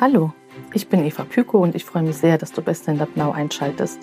[0.00, 0.32] Hallo,
[0.72, 3.32] ich bin Eva Pyko und ich freue mich sehr, dass du Best Stand Up Now
[3.32, 3.98] einschaltest.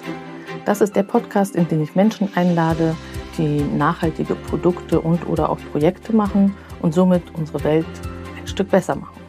[0.64, 2.96] Das ist der Podcast, in dem ich Menschen einlade,
[3.40, 7.88] die nachhaltige Produkte und oder auch Projekte machen und somit unsere Welt
[8.40, 9.20] ein Stück besser machen.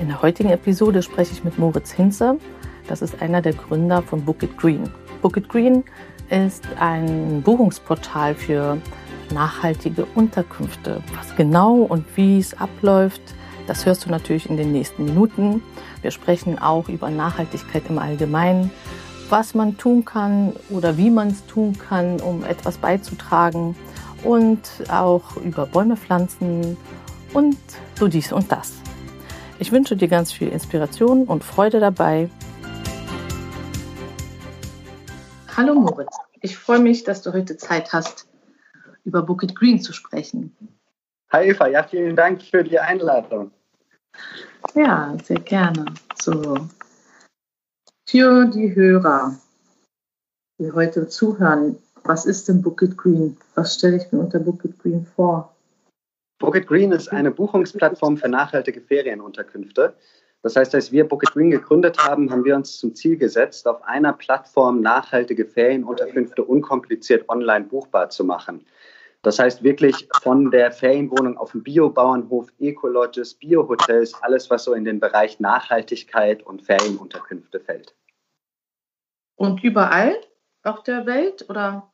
[0.00, 2.38] In der heutigen Episode spreche ich mit Moritz Hinze.
[2.86, 4.88] Das ist einer der Gründer von Book It Green.
[5.20, 5.84] Book It Green
[6.30, 8.78] ist ein Buchungsportal für
[9.34, 11.02] nachhaltige Unterkünfte.
[11.14, 13.20] Was genau und wie es abläuft,
[13.68, 15.62] das hörst du natürlich in den nächsten Minuten.
[16.00, 18.70] Wir sprechen auch über Nachhaltigkeit im Allgemeinen,
[19.28, 23.76] was man tun kann oder wie man es tun kann, um etwas beizutragen
[24.24, 26.78] und auch über Bäume pflanzen
[27.34, 27.58] und
[27.98, 28.72] so dies und das.
[29.58, 32.30] Ich wünsche dir ganz viel Inspiration und Freude dabei.
[35.56, 38.28] Hallo Moritz, ich freue mich, dass du heute Zeit hast,
[39.04, 40.56] über Bukit Green zu sprechen.
[41.30, 43.50] Hi Eva, ja, vielen Dank für die Einladung.
[44.74, 45.84] Ja, sehr gerne.
[46.20, 46.68] So.
[48.08, 49.38] Für die Hörer,
[50.58, 53.36] die heute zuhören, was ist denn Bukit Green?
[53.54, 55.54] Was stelle ich mir unter Bukit Green vor?
[56.38, 59.94] Bukit Green ist eine Buchungsplattform für nachhaltige Ferienunterkünfte.
[60.42, 63.82] Das heißt, als wir Bukit Green gegründet haben, haben wir uns zum Ziel gesetzt, auf
[63.82, 68.64] einer Plattform nachhaltige Ferienunterkünfte unkompliziert online buchbar zu machen.
[69.22, 74.84] Das heißt wirklich von der Ferienwohnung auf dem Biobauernhof, Ecolodges, Biohotels, alles, was so in
[74.84, 77.94] den Bereich Nachhaltigkeit und Ferienunterkünfte fällt.
[79.36, 80.16] Und überall
[80.62, 81.90] auf der Welt oder?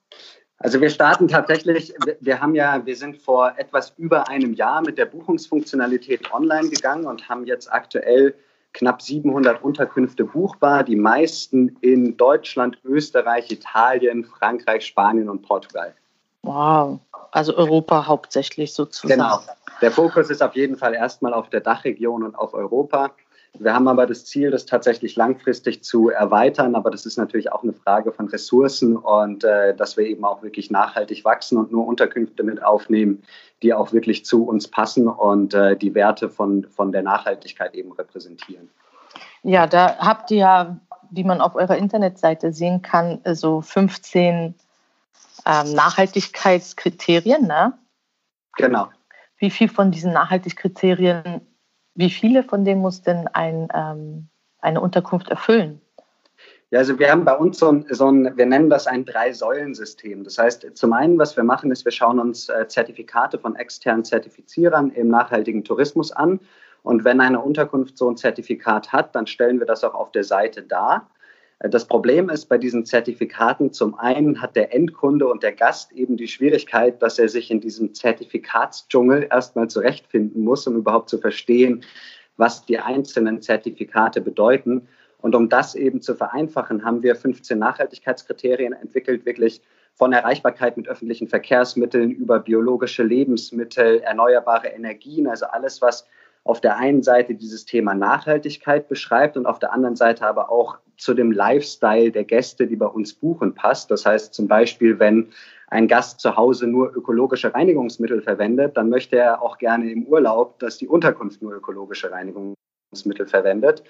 [0.59, 4.99] Also wir starten tatsächlich, wir haben ja, wir sind vor etwas über einem Jahr mit
[4.99, 8.35] der Buchungsfunktionalität online gegangen und haben jetzt aktuell
[8.73, 15.95] knapp 700 Unterkünfte buchbar, die meisten in Deutschland, Österreich, Italien, Frankreich, Spanien und Portugal.
[16.45, 17.01] Wow,
[17.31, 19.21] also Europa hauptsächlich sozusagen.
[19.21, 19.41] Genau.
[19.81, 23.11] Der Fokus ist auf jeden Fall erstmal auf der Dachregion und auf Europa.
[23.59, 26.75] Wir haben aber das Ziel, das tatsächlich langfristig zu erweitern.
[26.75, 30.43] Aber das ist natürlich auch eine Frage von Ressourcen und äh, dass wir eben auch
[30.43, 33.23] wirklich nachhaltig wachsen und nur Unterkünfte mit aufnehmen,
[33.63, 37.93] die auch wirklich zu uns passen und äh, die Werte von, von der Nachhaltigkeit eben
[37.93, 38.69] repräsentieren.
[39.45, 44.55] Ja, da habt ihr ja, wie man auf eurer Internetseite sehen kann, so 15
[45.47, 47.79] ähm, Nachhaltigkeitskriterien, ne?
[48.57, 48.89] Genau.
[49.39, 51.41] Wie viel von diesen Nachhaltigkeitskriterien,
[51.95, 54.29] wie viele von denen muss denn ein, ähm,
[54.59, 55.81] eine Unterkunft erfüllen?
[56.71, 60.25] Ja, also wir haben bei uns so ein, so ein wir nennen das ein Drei-Säulen-System.
[60.25, 64.05] Das heißt, zum einen, was wir machen, ist, wir schauen uns äh, Zertifikate von externen
[64.05, 66.41] Zertifizierern im nachhaltigen Tourismus an.
[66.83, 70.25] Und wenn eine Unterkunft so ein Zertifikat hat, dann stellen wir das auch auf der
[70.25, 71.09] Seite dar.
[71.71, 76.19] Das Problem ist bei diesen Zertifikaten, zum einen hat der Endkunde und der Gast eben
[76.19, 81.83] die Schwierigkeit, dass er sich in diesem Zertifikatsdschungel erstmal zurechtfinden muss, um überhaupt zu verstehen,
[82.37, 84.89] was die einzelnen Zertifikate bedeuten.
[85.23, 89.63] Und um das eben zu vereinfachen, haben wir 15 Nachhaltigkeitskriterien entwickelt, wirklich
[89.95, 96.07] von Erreichbarkeit mit öffentlichen Verkehrsmitteln über biologische Lebensmittel, erneuerbare Energien, also alles, was
[96.43, 100.77] auf der einen Seite dieses Thema Nachhaltigkeit beschreibt und auf der anderen Seite aber auch
[100.97, 103.91] zu dem Lifestyle der Gäste, die bei uns buchen, passt.
[103.91, 105.29] Das heißt zum Beispiel, wenn
[105.69, 110.59] ein Gast zu Hause nur ökologische Reinigungsmittel verwendet, dann möchte er auch gerne im Urlaub,
[110.59, 113.83] dass die Unterkunft nur ökologische Reinigungsmittel verwendet.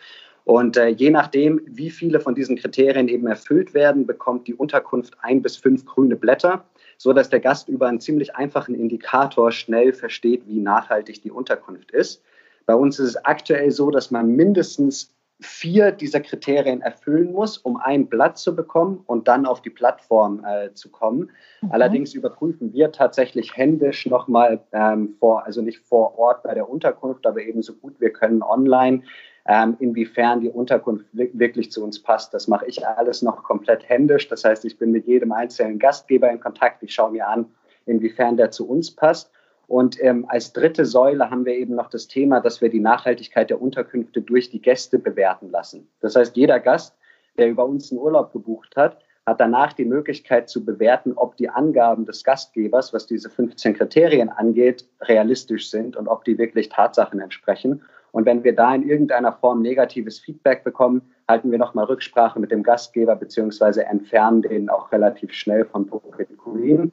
[0.45, 5.17] Und äh, je nachdem, wie viele von diesen Kriterien eben erfüllt werden, bekommt die Unterkunft
[5.21, 6.65] ein bis fünf grüne Blätter,
[6.99, 11.91] so dass der Gast über einen ziemlich einfachen Indikator schnell versteht, wie nachhaltig die Unterkunft
[11.91, 12.23] ist.
[12.67, 15.15] Bei uns ist es aktuell so, dass man mindestens
[15.45, 20.45] vier dieser Kriterien erfüllen muss, um ein Blatt zu bekommen und dann auf die Plattform
[20.45, 21.31] äh, zu kommen.
[21.61, 21.73] Mhm.
[21.73, 27.27] Allerdings überprüfen wir tatsächlich händisch nochmal ähm, vor, also nicht vor Ort bei der Unterkunft,
[27.27, 29.03] aber eben so gut wir können online,
[29.47, 32.33] ähm, inwiefern die Unterkunft wirklich zu uns passt.
[32.33, 34.29] Das mache ich alles noch komplett händisch.
[34.29, 36.83] Das heißt, ich bin mit jedem einzelnen Gastgeber in Kontakt.
[36.83, 37.47] Ich schaue mir an,
[37.85, 39.31] inwiefern der zu uns passt.
[39.67, 43.51] Und ähm, als dritte Säule haben wir eben noch das Thema, dass wir die Nachhaltigkeit
[43.51, 45.89] der Unterkünfte durch die Gäste bewerten lassen.
[46.01, 46.97] Das heißt, jeder Gast,
[47.39, 51.49] der über uns einen Urlaub gebucht hat, hat danach die Möglichkeit zu bewerten, ob die
[51.49, 57.21] Angaben des Gastgebers, was diese 15 Kriterien angeht, realistisch sind und ob die wirklich Tatsachen
[57.21, 57.83] entsprechen.
[58.13, 62.53] Und wenn wir da in irgendeiner Form negatives Feedback bekommen, halten wir nochmal Rücksprache mit
[62.53, 66.93] dem Gastgeber beziehungsweise entfernen den auch relativ schnell von Protokollen.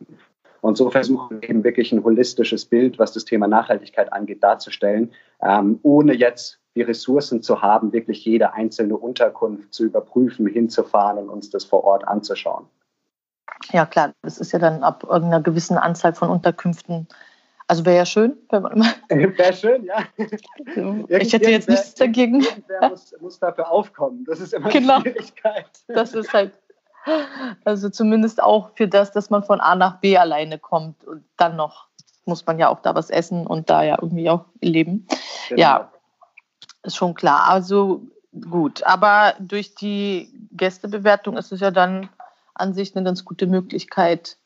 [0.61, 5.11] Und so versuchen wir eben wirklich ein holistisches Bild, was das Thema Nachhaltigkeit angeht, darzustellen,
[5.41, 11.29] ähm, ohne jetzt die Ressourcen zu haben, wirklich jede einzelne Unterkunft zu überprüfen, hinzufahren und
[11.29, 12.65] uns das vor Ort anzuschauen.
[13.71, 17.07] Ja, klar, das ist ja dann ab irgendeiner gewissen Anzahl von Unterkünften.
[17.67, 20.03] Also wäre ja schön, wenn man Wäre schön, ja.
[21.07, 22.45] ich hätte jetzt nichts dagegen.
[22.67, 24.25] Wer muss, muss, dafür aufkommen.
[24.25, 24.95] Das ist immer genau.
[24.95, 25.69] eine Schwierigkeit.
[25.87, 26.51] Das ist halt,
[27.65, 31.55] also zumindest auch für das, dass man von A nach B alleine kommt und dann
[31.55, 31.87] noch
[32.25, 35.07] muss man ja auch da was essen und da ja irgendwie auch leben.
[35.49, 35.61] Genau.
[35.61, 35.91] Ja,
[36.83, 37.49] ist schon klar.
[37.49, 38.03] Also
[38.49, 42.09] gut, aber durch die Gästebewertung ist es ja dann
[42.53, 44.37] an sich eine ganz gute Möglichkeit,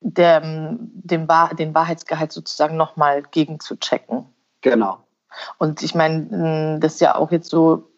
[0.00, 4.26] dem, dem Wahr, den Wahrheitsgehalt sozusagen nochmal gegenzuchecken.
[4.60, 4.98] Genau.
[5.58, 7.90] Und ich meine, das ist ja auch jetzt so,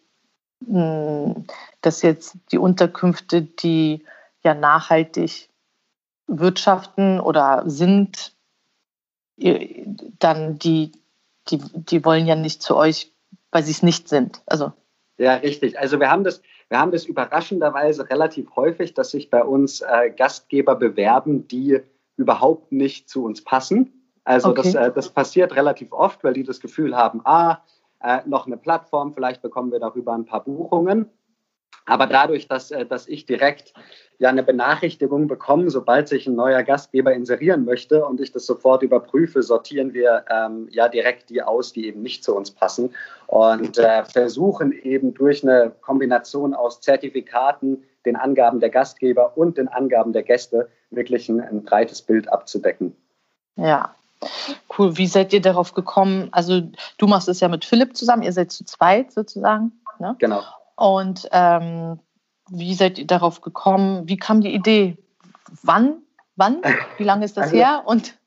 [0.61, 4.03] dass jetzt die Unterkünfte, die
[4.43, 5.49] ja nachhaltig
[6.27, 8.33] wirtschaften oder sind,
[9.37, 10.91] dann die,
[11.49, 13.11] die, die wollen ja nicht zu euch,
[13.51, 14.41] weil sie es nicht sind.
[14.45, 14.73] Also
[15.17, 15.77] ja, richtig.
[15.77, 20.11] Also wir haben das, wir haben das überraschenderweise relativ häufig, dass sich bei uns äh,
[20.15, 21.79] Gastgeber bewerben, die
[22.15, 23.93] überhaupt nicht zu uns passen.
[24.23, 24.61] Also okay.
[24.63, 27.61] das, äh, das passiert relativ oft, weil die das Gefühl haben, ah,
[28.01, 31.09] äh, noch eine Plattform, vielleicht bekommen wir darüber ein paar Buchungen.
[31.85, 33.73] Aber dadurch, dass, äh, dass ich direkt
[34.19, 38.83] ja eine Benachrichtigung bekomme, sobald sich ein neuer Gastgeber inserieren möchte und ich das sofort
[38.83, 42.93] überprüfe, sortieren wir ähm, ja direkt die aus, die eben nicht zu uns passen
[43.27, 49.67] und äh, versuchen eben durch eine Kombination aus Zertifikaten, den Angaben der Gastgeber und den
[49.67, 52.95] Angaben der Gäste wirklich ein, ein breites Bild abzudecken.
[53.55, 53.95] Ja,
[54.77, 54.97] Cool.
[54.97, 56.29] Wie seid ihr darauf gekommen?
[56.31, 56.61] Also
[56.97, 59.71] du machst es ja mit Philipp zusammen, ihr seid zu zweit sozusagen.
[59.99, 60.15] Ne?
[60.19, 60.41] Genau.
[60.75, 61.99] Und ähm,
[62.49, 64.07] wie seid ihr darauf gekommen?
[64.07, 64.97] Wie kam die Idee?
[65.63, 66.01] Wann?
[66.35, 66.61] Wann?
[66.97, 67.83] Wie lange ist das also, her?
[67.85, 68.17] Und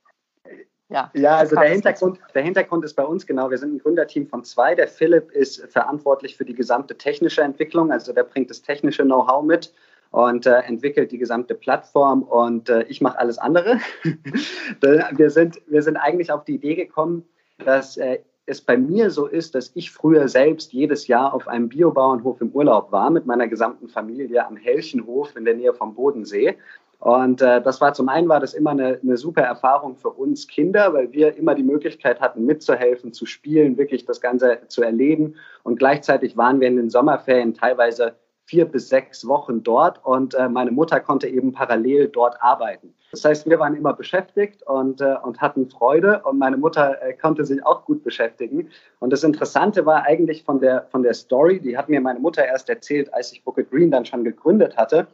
[0.89, 4.27] ja, ja also der Hintergrund, der Hintergrund ist bei uns genau, wir sind ein Gründerteam
[4.27, 4.75] von zwei.
[4.75, 9.43] Der Philipp ist verantwortlich für die gesamte technische Entwicklung, also der bringt das technische Know-how
[9.43, 9.73] mit
[10.13, 13.79] und äh, entwickelt die gesamte Plattform und äh, ich mache alles andere.
[14.81, 17.25] wir, sind, wir sind eigentlich auf die Idee gekommen,
[17.65, 21.69] dass äh, es bei mir so ist, dass ich früher selbst jedes Jahr auf einem
[21.69, 26.59] Biobauernhof im Urlaub war mit meiner gesamten Familie am Helchenhof in der Nähe vom Bodensee.
[26.99, 30.47] Und äh, das war zum einen war das immer eine, eine super Erfahrung für uns
[30.47, 35.37] Kinder, weil wir immer die Möglichkeit hatten, mitzuhelfen, zu spielen, wirklich das Ganze zu erleben.
[35.63, 38.15] Und gleichzeitig waren wir in den Sommerferien teilweise
[38.53, 42.93] vier bis sechs Wochen dort und äh, meine Mutter konnte eben parallel dort arbeiten.
[43.11, 47.15] Das heißt, wir waren immer beschäftigt und, äh, und hatten Freude und meine Mutter äh,
[47.15, 48.69] konnte sich auch gut beschäftigen.
[49.01, 52.45] Und das Interessante war eigentlich von der, von der Story, die hat mir meine Mutter
[52.45, 55.07] erst erzählt, als ich Booker Green dann schon gegründet hatte,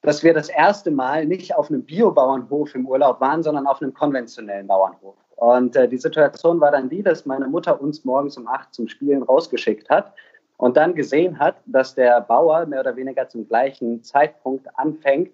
[0.00, 3.92] dass wir das erste Mal nicht auf einem Biobauernhof im Urlaub waren, sondern auf einem
[3.92, 5.16] konventionellen Bauernhof.
[5.36, 8.88] Und äh, die Situation war dann die, dass meine Mutter uns morgens um acht zum
[8.88, 10.14] Spielen rausgeschickt hat
[10.62, 15.32] und dann gesehen hat, dass der Bauer mehr oder weniger zum gleichen Zeitpunkt anfängt,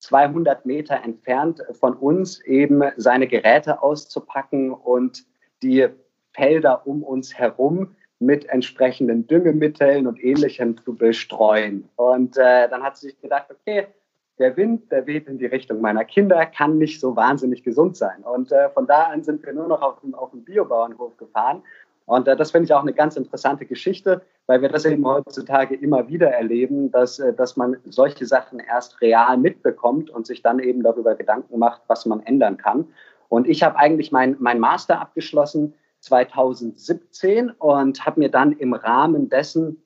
[0.00, 5.24] 200 Meter entfernt von uns eben seine Geräte auszupacken und
[5.62, 5.86] die
[6.32, 11.88] Felder um uns herum mit entsprechenden Düngemitteln und Ähnlichem zu bestreuen.
[11.94, 13.86] Und äh, dann hat sie sich gedacht, okay,
[14.40, 18.24] der Wind, der weht in die Richtung meiner Kinder, kann nicht so wahnsinnig gesund sein.
[18.24, 21.62] Und äh, von da an sind wir nur noch auf, auf dem Biobauernhof gefahren
[22.06, 25.74] und äh, das finde ich auch eine ganz interessante Geschichte, weil wir das eben heutzutage
[25.74, 30.58] immer wieder erleben, dass, äh, dass man solche Sachen erst real mitbekommt und sich dann
[30.58, 32.88] eben darüber Gedanken macht, was man ändern kann.
[33.28, 39.28] Und ich habe eigentlich mein, mein Master abgeschlossen 2017 und habe mir dann im Rahmen
[39.28, 39.82] dessen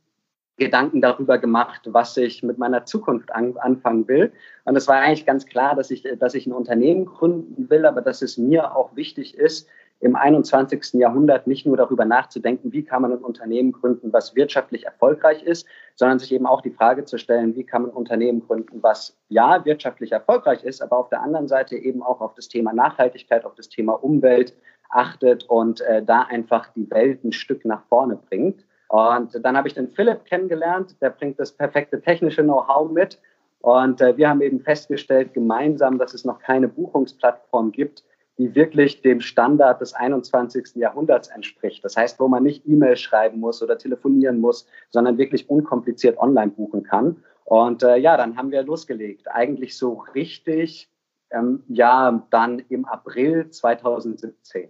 [0.56, 4.32] Gedanken darüber gemacht, was ich mit meiner Zukunft an, anfangen will.
[4.64, 8.00] Und es war eigentlich ganz klar, dass ich, dass ich ein Unternehmen gründen will, aber
[8.00, 9.68] dass es mir auch wichtig ist,
[10.00, 10.94] im 21.
[10.94, 15.66] Jahrhundert nicht nur darüber nachzudenken, wie kann man ein Unternehmen gründen, was wirtschaftlich erfolgreich ist,
[15.94, 19.16] sondern sich eben auch die Frage zu stellen, wie kann man ein Unternehmen gründen, was
[19.28, 23.44] ja wirtschaftlich erfolgreich ist, aber auf der anderen Seite eben auch auf das Thema Nachhaltigkeit,
[23.44, 24.54] auf das Thema Umwelt
[24.90, 28.64] achtet und äh, da einfach die Welt ein Stück nach vorne bringt.
[28.88, 33.18] Und dann habe ich den Philipp kennengelernt, der bringt das perfekte technische Know-how mit.
[33.60, 38.04] Und äh, wir haben eben festgestellt gemeinsam, dass es noch keine Buchungsplattform gibt,
[38.38, 40.75] die wirklich dem Standard des 21.
[40.75, 41.85] Jahrhunderts entspricht.
[41.85, 46.50] Das heißt, wo man nicht E-Mail schreiben muss oder telefonieren muss, sondern wirklich unkompliziert online
[46.50, 47.23] buchen kann.
[47.45, 49.28] Und äh, ja, dann haben wir losgelegt.
[49.31, 50.90] Eigentlich so richtig,
[51.31, 54.69] ähm, ja, dann im April 2017.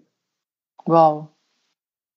[0.84, 1.28] Wow.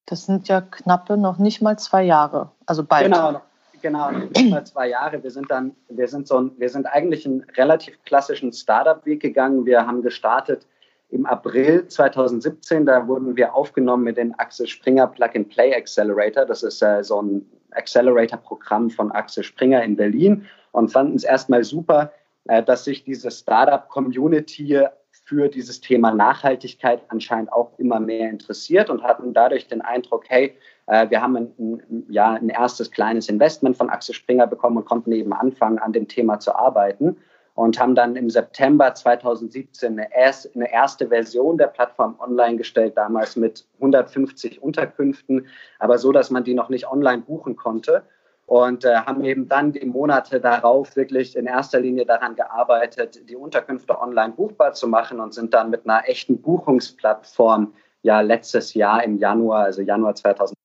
[0.05, 2.51] Das sind ja knappe noch nicht mal zwei Jahre.
[2.65, 3.05] Also bald.
[3.05, 3.41] Genau,
[3.81, 5.23] genau, nicht mal zwei Jahre.
[5.23, 9.65] Wir sind dann, wir sind so ein, wir sind eigentlich einen relativ klassischen Startup-Weg gegangen.
[9.65, 10.67] Wir haben gestartet
[11.09, 16.45] im April 2017, da wurden wir aufgenommen mit dem Axel Springer Plug-and-Play Accelerator.
[16.45, 21.63] Das ist äh, so ein Accelerator-Programm von Axel Springer in Berlin und fanden es erstmal
[21.63, 22.11] super,
[22.47, 24.85] äh, dass sich diese Startup-Community
[25.25, 30.55] für dieses Thema Nachhaltigkeit anscheinend auch immer mehr interessiert und hatten dadurch den Eindruck, hey,
[30.85, 34.85] äh, wir haben ein, ein, ja, ein erstes kleines Investment von Axel Springer bekommen und
[34.85, 37.17] konnten eben anfangen, an dem Thema zu arbeiten
[37.59, 42.95] und haben dann im September 2017 eine, erst, eine erste Version der Plattform online gestellt,
[42.95, 45.45] damals mit 150 Unterkünften,
[45.77, 48.03] aber so, dass man die noch nicht online buchen konnte.
[48.45, 53.35] Und äh, haben eben dann die Monate darauf wirklich in erster Linie daran gearbeitet, die
[53.35, 57.73] Unterkünfte online buchbar zu machen und sind dann mit einer echten Buchungsplattform
[58.03, 60.58] ja letztes Jahr im Januar, also Januar 2000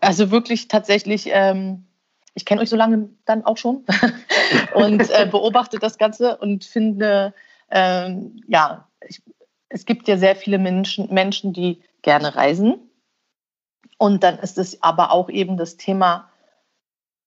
[0.00, 1.86] Also wirklich tatsächlich, ähm,
[2.34, 3.84] ich kenne euch so lange dann auch schon
[4.74, 7.34] und äh, beobachte das Ganze und finde,
[7.70, 9.22] ähm, ja, ich,
[9.68, 12.90] es gibt ja sehr viele Menschen, Menschen, die gerne reisen.
[13.98, 16.30] Und dann ist es aber auch eben das Thema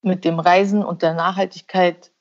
[0.02, 2.12] mit dem Reisen und der Nachhaltigkeit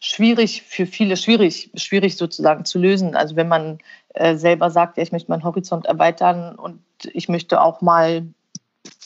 [0.00, 3.14] schwierig für viele, schwierig, schwierig sozusagen zu lösen.
[3.14, 3.78] Also wenn man
[4.14, 8.26] äh, selber sagt, ja, ich möchte meinen Horizont erweitern und ich möchte auch mal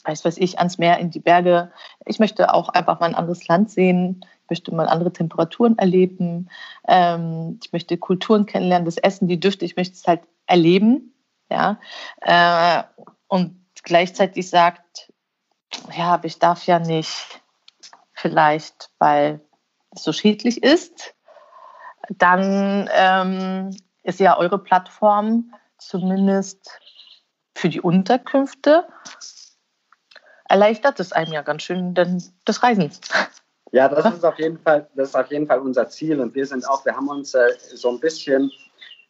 [0.07, 1.73] weiß was ich, ans Meer, in die Berge.
[2.05, 4.25] Ich möchte auch einfach mal ein anderes Land sehen.
[4.45, 6.49] Ich möchte mal andere Temperaturen erleben.
[6.87, 9.65] Ähm, ich möchte Kulturen kennenlernen, das Essen, die Düfte.
[9.65, 11.13] Ich möchte es halt erleben.
[11.51, 11.79] Ja.
[12.21, 12.85] Äh,
[13.29, 15.13] und gleichzeitig sagt,
[15.97, 17.43] ja, aber ich darf ja nicht
[18.13, 19.41] vielleicht, weil
[19.91, 21.15] es so schädlich ist.
[22.09, 26.81] Dann ähm, ist ja eure Plattform zumindest
[27.55, 28.87] für die Unterkünfte
[30.49, 32.91] erleichtert es einem ja ganz schön denn das Reisen.
[33.73, 36.21] Ja, das ist auf jeden Fall, das ist auf jeden Fall unser Ziel.
[36.21, 38.51] Und wir sind auch, wir haben uns äh, so ein bisschen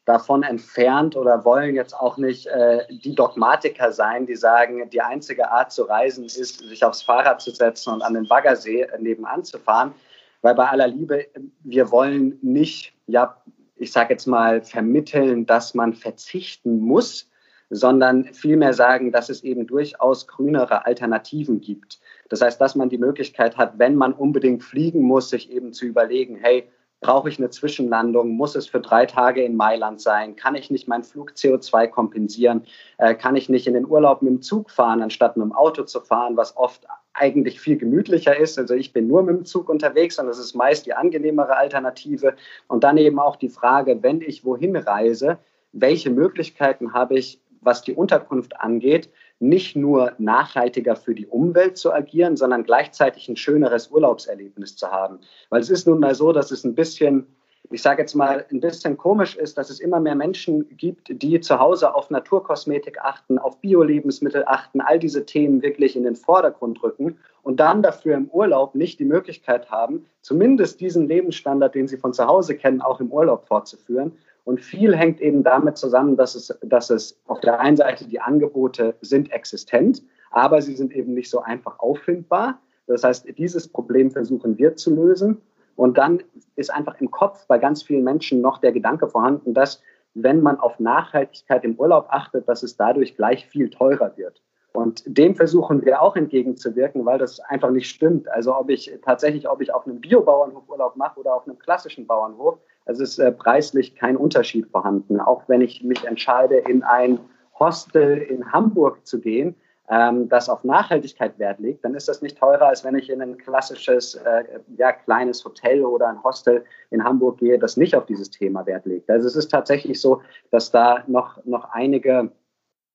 [0.07, 5.51] davon entfernt oder wollen jetzt auch nicht äh, die Dogmatiker sein, die sagen, die einzige
[5.51, 9.45] Art zu reisen ist, sich aufs Fahrrad zu setzen und an den Baggersee äh, nebenan
[9.45, 9.95] zu fahren.
[10.43, 11.27] Weil bei aller Liebe,
[11.65, 13.43] wir wollen nicht, ja,
[13.75, 17.29] ich sage jetzt mal, vermitteln, dass man verzichten muss,
[17.71, 22.01] sondern vielmehr sagen, dass es eben durchaus grünere Alternativen gibt.
[22.29, 25.87] Das heißt, dass man die Möglichkeit hat, wenn man unbedingt fliegen muss, sich eben zu
[25.87, 26.69] überlegen, hey,
[27.01, 28.31] brauche ich eine Zwischenlandung?
[28.31, 30.35] Muss es für drei Tage in Mailand sein?
[30.35, 32.63] Kann ich nicht meinen Flug CO2 kompensieren?
[32.99, 35.85] Äh, kann ich nicht in den Urlaub mit dem Zug fahren, anstatt mit dem Auto
[35.85, 38.59] zu fahren, was oft eigentlich viel gemütlicher ist.
[38.59, 42.35] Also ich bin nur mit dem Zug unterwegs und das ist meist die angenehmere Alternative.
[42.67, 45.39] Und dann eben auch die Frage, wenn ich wohin reise,
[45.73, 51.93] welche Möglichkeiten habe ich, was die Unterkunft angeht, nicht nur nachhaltiger für die Umwelt zu
[51.93, 55.19] agieren, sondern gleichzeitig ein schöneres Urlaubserlebnis zu haben.
[55.51, 57.27] Weil es ist nun mal so, dass es ein bisschen,
[57.71, 61.41] ich sage jetzt mal, ein bisschen komisch ist, dass es immer mehr Menschen gibt, die
[61.41, 66.83] zu Hause auf Naturkosmetik achten, auf Bio-Lebensmittel achten, all diese Themen wirklich in den Vordergrund
[66.85, 71.99] rücken und dann dafür im Urlaub nicht die Möglichkeit haben, zumindest diesen Lebensstandard, den sie
[71.99, 74.13] von zu Hause kennen, auch im Urlaub fortzuführen.
[74.47, 78.21] Und viel hängt eben damit zusammen, dass es, dass es auf der einen Seite die
[78.21, 82.61] Angebote sind existent, aber sie sind eben nicht so einfach auffindbar.
[82.87, 85.43] Das heißt, dieses Problem versuchen wir zu lösen.
[85.75, 86.23] Und dann
[86.55, 89.83] ist einfach im Kopf bei ganz vielen Menschen noch der Gedanke vorhanden, dass
[90.15, 94.41] wenn man auf Nachhaltigkeit im Urlaub achtet, dass es dadurch gleich viel teurer wird.
[94.73, 98.29] Und dem versuchen wir auch entgegenzuwirken, weil das einfach nicht stimmt.
[98.29, 102.07] Also ob ich tatsächlich, ob ich auf einem Biobauernhof Urlaub mache oder auf einem klassischen
[102.07, 105.21] Bauernhof, es ist äh, preislich kein Unterschied vorhanden.
[105.21, 107.19] Auch wenn ich mich entscheide, in ein
[107.59, 109.57] Hostel in Hamburg zu gehen,
[109.89, 113.21] ähm, das auf Nachhaltigkeit Wert legt, dann ist das nicht teurer, als wenn ich in
[113.23, 114.45] ein klassisches, äh,
[114.77, 118.87] ja, kleines Hotel oder ein Hostel in Hamburg gehe, das nicht auf dieses Thema Wert
[118.87, 119.11] legt.
[119.11, 122.31] Also es ist tatsächlich so, dass da noch, noch einige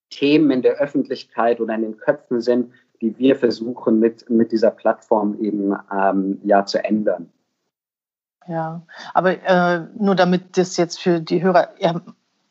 [0.09, 2.71] Themen in der Öffentlichkeit oder in den Köpfen sind,
[3.01, 7.31] die wir versuchen mit, mit dieser Plattform eben ähm, ja, zu ändern.
[8.47, 8.81] Ja,
[9.13, 12.01] aber äh, nur damit das jetzt für die Hörer, ihr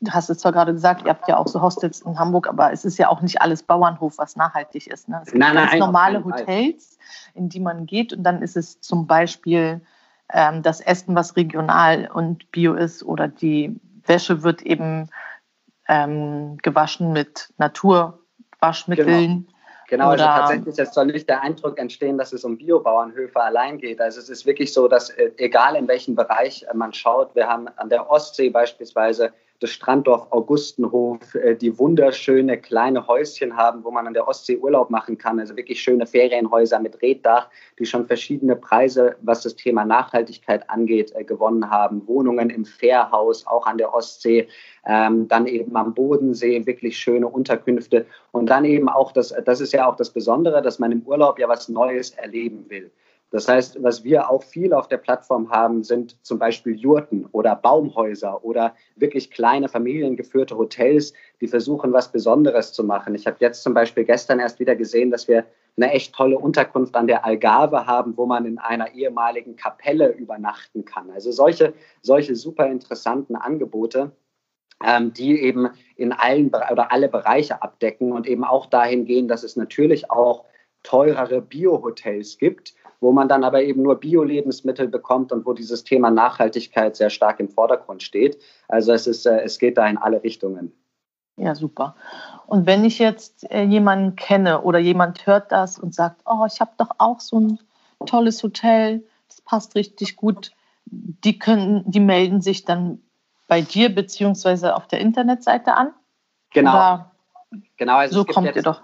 [0.08, 2.84] hast es zwar gerade gesagt, ihr habt ja auch so Hostels in Hamburg, aber es
[2.84, 5.08] ist ja auch nicht alles Bauernhof, was nachhaltig ist.
[5.08, 5.20] Ne?
[5.22, 6.98] Es gibt nein, ganz nein, normale Hotels,
[7.34, 9.80] in die man geht und dann ist es zum Beispiel
[10.32, 15.10] ähm, das Essen, was regional und bio ist oder die Wäsche wird eben
[15.88, 19.46] ähm, gewaschen mit Naturwaschmitteln.
[19.46, 19.59] Genau.
[19.90, 23.40] Genau, also Oder also tatsächlich, es soll nicht der Eindruck entstehen, dass es um Biobauernhöfe
[23.40, 24.00] allein geht.
[24.00, 27.48] Also es ist wirklich so, dass äh, egal in welchem Bereich äh, man schaut, wir
[27.48, 33.90] haben an der Ostsee beispielsweise das Stranddorf Augustenhof, äh, die wunderschöne kleine Häuschen haben, wo
[33.90, 35.38] man an der Ostsee Urlaub machen kann.
[35.38, 37.48] Also wirklich schöne Ferienhäuser mit Reddach,
[37.78, 42.06] die schon verschiedene Preise, was das Thema Nachhaltigkeit angeht, gewonnen haben.
[42.08, 44.48] Wohnungen im Fährhaus, auch an der Ostsee
[44.86, 49.72] ähm, dann eben am Bodensee wirklich schöne Unterkünfte und dann eben auch das, das ist
[49.72, 52.90] ja auch das Besondere, dass man im Urlaub ja was Neues erleben will.
[53.30, 57.54] Das heißt, was wir auch viel auf der Plattform haben, sind zum Beispiel Jurten oder
[57.54, 63.14] Baumhäuser oder wirklich kleine familiengeführte Hotels, die versuchen, was Besonderes zu machen.
[63.14, 65.46] Ich habe jetzt zum Beispiel gestern erst wieder gesehen, dass wir
[65.76, 70.84] eine echt tolle Unterkunft an der Algarve haben, wo man in einer ehemaligen Kapelle übernachten
[70.84, 71.10] kann.
[71.10, 71.72] Also solche,
[72.02, 74.10] solche super interessanten Angebote,
[74.84, 79.44] ähm, die eben in allen oder alle Bereiche abdecken und eben auch dahin gehen, dass
[79.44, 80.46] es natürlich auch
[80.82, 86.10] teurere Bio-Hotels gibt, wo man dann aber eben nur Bio-Lebensmittel bekommt und wo dieses Thema
[86.10, 88.38] Nachhaltigkeit sehr stark im Vordergrund steht.
[88.68, 90.72] Also es, ist, äh, es geht da in alle Richtungen.
[91.36, 91.96] Ja, super.
[92.46, 96.60] Und wenn ich jetzt äh, jemanden kenne oder jemand hört das und sagt, oh, ich
[96.60, 97.58] habe doch auch so ein
[98.04, 100.52] tolles Hotel, das passt richtig gut,
[100.84, 103.00] die können, die melden sich dann
[103.48, 105.94] bei dir beziehungsweise auf der Internetseite an?
[106.52, 106.72] Genau.
[106.72, 107.10] Oder
[107.76, 108.82] genau, also so kommt ihr doch.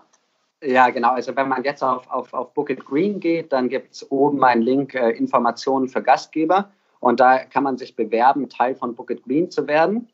[0.62, 1.10] Ja, genau.
[1.10, 4.42] Also wenn man jetzt auf, auf, auf Book It Green geht, dann gibt es oben
[4.42, 6.70] einen Link äh, Informationen für Gastgeber
[7.00, 10.08] und da kann man sich bewerben, Teil von Book It Green zu werden.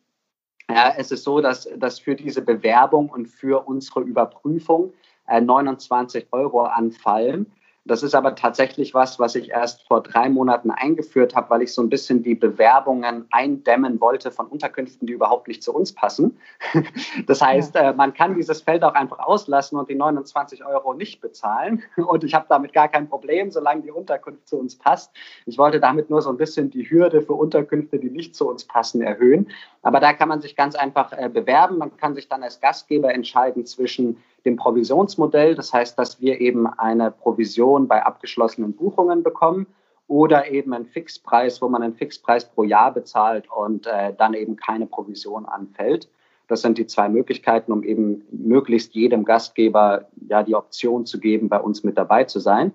[0.69, 4.93] Ja, es ist so, dass, dass für diese Bewerbung und für unsere Überprüfung
[5.29, 7.53] äh, 29 Euro anfallen.
[7.85, 11.73] Das ist aber tatsächlich was, was ich erst vor drei Monaten eingeführt habe, weil ich
[11.75, 16.39] so ein bisschen die Bewerbungen eindämmen wollte von Unterkünften, die überhaupt nicht zu uns passen.
[17.27, 17.91] Das heißt, ja.
[17.91, 21.83] Äh, man kann dieses Feld auch einfach auslassen und die 29 Euro nicht bezahlen.
[21.97, 25.13] Und ich habe damit gar kein Problem, solange die Unterkunft zu uns passt.
[25.47, 28.65] Ich wollte damit nur so ein bisschen die Hürde für Unterkünfte, die nicht zu uns
[28.65, 29.51] passen, erhöhen.
[29.83, 31.79] Aber da kann man sich ganz einfach äh, bewerben.
[31.79, 35.55] Man kann sich dann als Gastgeber entscheiden zwischen dem Provisionsmodell.
[35.55, 39.67] Das heißt, dass wir eben eine Provision bei abgeschlossenen Buchungen bekommen
[40.09, 44.57] oder eben einen Fixpreis, wo man einen Fixpreis pro Jahr bezahlt und äh, dann eben
[44.57, 46.09] keine Provision anfällt.
[46.49, 51.49] Das sind die zwei Möglichkeiten, um eben möglichst jedem Gastgeber ja die Option zu geben,
[51.49, 52.73] bei uns mit dabei zu sein.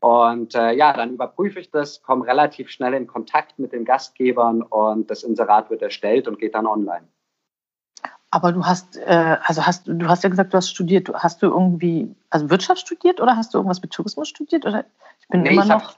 [0.00, 4.62] Und äh, ja, dann überprüfe ich das, komme relativ schnell in Kontakt mit den Gastgebern
[4.62, 7.06] und das Inserat wird erstellt und geht dann online.
[8.30, 11.10] Aber du hast, äh, also hast du hast ja gesagt, du hast studiert.
[11.12, 14.64] Hast du irgendwie, also Wirtschaft studiert oder hast du irgendwas mit Tourismus studiert?
[14.64, 14.84] Oder
[15.20, 15.96] ich bin nee, immer ich noch hab,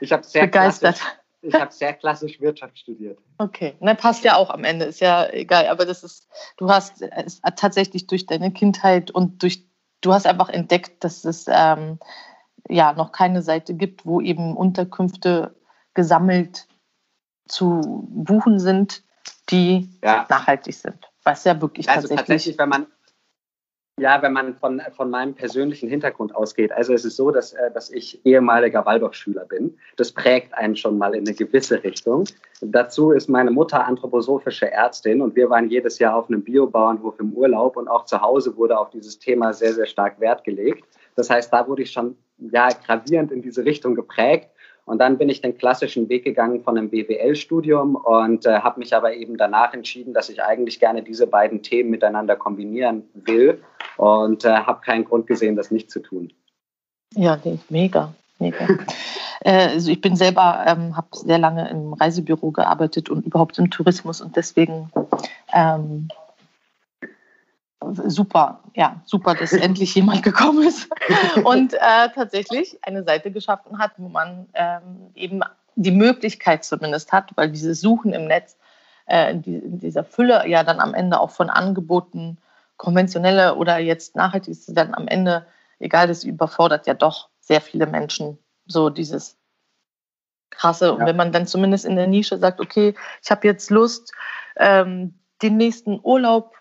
[0.00, 0.96] ich hab sehr begeistert.
[0.96, 3.18] Klassisch, ich habe sehr klassisch Wirtschaft studiert.
[3.36, 5.68] Okay, ne, passt ja auch am Ende, ist ja egal.
[5.68, 6.26] Aber das ist,
[6.56, 9.62] du hast es tatsächlich durch deine Kindheit und durch,
[10.00, 11.98] du hast einfach entdeckt, dass es ähm,
[12.66, 15.54] ja noch keine Seite gibt, wo eben Unterkünfte
[15.92, 16.66] gesammelt
[17.46, 19.02] zu buchen sind,
[19.50, 20.26] die ja.
[20.30, 22.86] nachhaltig sind was ja wirklich also tatsächlich, tatsächlich, wenn man
[24.00, 26.70] ja, wenn man von, von meinem persönlichen Hintergrund ausgeht.
[26.70, 29.76] Also es ist so, dass, äh, dass ich ehemaliger Waldorfschüler bin.
[29.96, 32.22] Das prägt einen schon mal in eine gewisse Richtung.
[32.60, 37.32] Dazu ist meine Mutter anthroposophische Ärztin und wir waren jedes Jahr auf einem Biobauernhof im
[37.32, 40.84] Urlaub und auch zu Hause wurde auf dieses Thema sehr, sehr stark Wert gelegt.
[41.16, 44.48] Das heißt, da wurde ich schon ja, gravierend in diese Richtung geprägt.
[44.88, 48.94] Und dann bin ich den klassischen Weg gegangen von einem BWL-Studium und äh, habe mich
[48.94, 53.62] aber eben danach entschieden, dass ich eigentlich gerne diese beiden Themen miteinander kombinieren will
[53.98, 56.32] und äh, habe keinen Grund gesehen, das nicht zu tun.
[57.14, 58.66] Ja, mega, mega.
[59.40, 63.70] äh, also ich bin selber, ähm, habe sehr lange im Reisebüro gearbeitet und überhaupt im
[63.70, 64.90] Tourismus und deswegen
[65.52, 66.08] ähm,
[67.80, 70.88] super, ja, super, dass endlich jemand gekommen ist
[71.44, 75.40] und äh, tatsächlich eine Seite geschaffen hat, wo man ähm, eben
[75.76, 78.56] die Möglichkeit zumindest hat, weil dieses Suchen im Netz
[79.06, 82.38] äh, in, die, in, dieser Fülle ja dann am Ende auch von Angeboten,
[82.76, 85.46] konventionelle oder jetzt nachhaltig ist dann am Ende,
[85.78, 89.36] egal, das überfordert ja doch sehr viele Menschen, so dieses
[90.50, 90.92] krasse.
[90.92, 94.12] Und wenn man dann zumindest in der Nische sagt, okay, ich habe jetzt Lust,
[94.56, 96.57] ähm, den nächsten Urlaub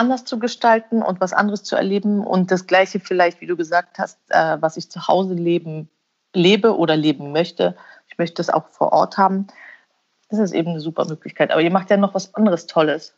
[0.00, 3.98] anders zu gestalten und was anderes zu erleben und das Gleiche vielleicht, wie du gesagt
[3.98, 5.90] hast, äh, was ich zu Hause leben,
[6.34, 7.76] lebe oder leben möchte.
[8.08, 9.46] Ich möchte es auch vor Ort haben.
[10.30, 11.50] Das ist eben eine super Möglichkeit.
[11.50, 13.14] Aber ihr macht ja noch was anderes Tolles.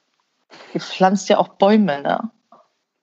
[0.75, 2.31] Ihr pflanzt ja auch Bäume, ne?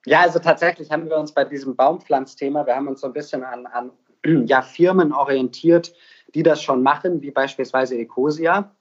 [0.04, 3.44] Ja, also tatsächlich haben wir uns bei diesem Baumpflanzthema, wir haben uns so ein bisschen
[3.44, 3.92] an, an
[4.46, 5.92] ja, Firmen orientiert,
[6.34, 8.74] die das schon machen, wie beispielsweise Ecosia,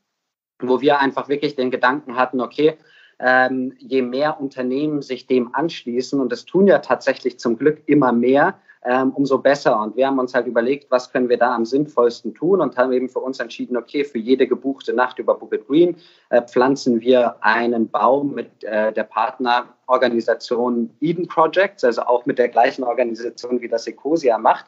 [0.59, 2.77] wo wir einfach wirklich den Gedanken hatten, okay,
[3.19, 8.11] ähm, je mehr Unternehmen sich dem anschließen, und das tun ja tatsächlich zum Glück immer
[8.11, 8.55] mehr,
[8.85, 9.79] ähm, umso besser.
[9.81, 12.93] Und wir haben uns halt überlegt, was können wir da am sinnvollsten tun und haben
[12.93, 15.97] eben für uns entschieden, okay, für jede gebuchte Nacht über Booket Green
[16.29, 22.47] äh, pflanzen wir einen Baum mit äh, der Partnerorganisation Eden Projects, also auch mit der
[22.47, 24.65] gleichen Organisation, wie das Ecosia macht.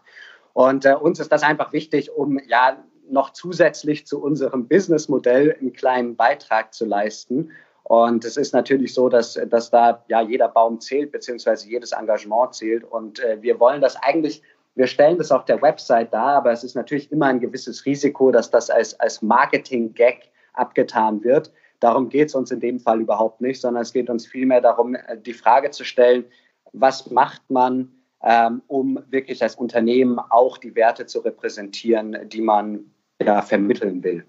[0.53, 2.77] Und äh, uns ist das einfach wichtig, um ja
[3.09, 7.51] noch zusätzlich zu unserem Businessmodell einen kleinen Beitrag zu leisten.
[7.91, 12.55] Und es ist natürlich so, dass, dass da ja jeder Baum zählt, beziehungsweise jedes Engagement
[12.55, 12.85] zählt.
[12.85, 14.41] Und äh, wir wollen das eigentlich
[14.75, 18.31] wir stellen das auf der Website dar, aber es ist natürlich immer ein gewisses Risiko,
[18.31, 21.51] dass das als, als Marketing-Gag abgetan wird.
[21.81, 24.95] Darum geht es uns in dem Fall überhaupt nicht, sondern es geht uns vielmehr darum,
[24.95, 26.23] äh, die Frage zu stellen,
[26.71, 27.91] was macht man,
[28.23, 34.25] ähm, um wirklich als Unternehmen auch die Werte zu repräsentieren, die man ja, vermitteln will.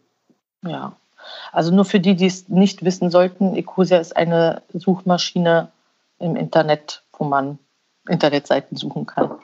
[0.64, 0.96] Ja,
[1.52, 5.70] also nur für die, die es nicht wissen sollten, Ecosia ist eine Suchmaschine
[6.18, 7.58] im Internet, wo man
[8.08, 9.38] Internetseiten suchen kann.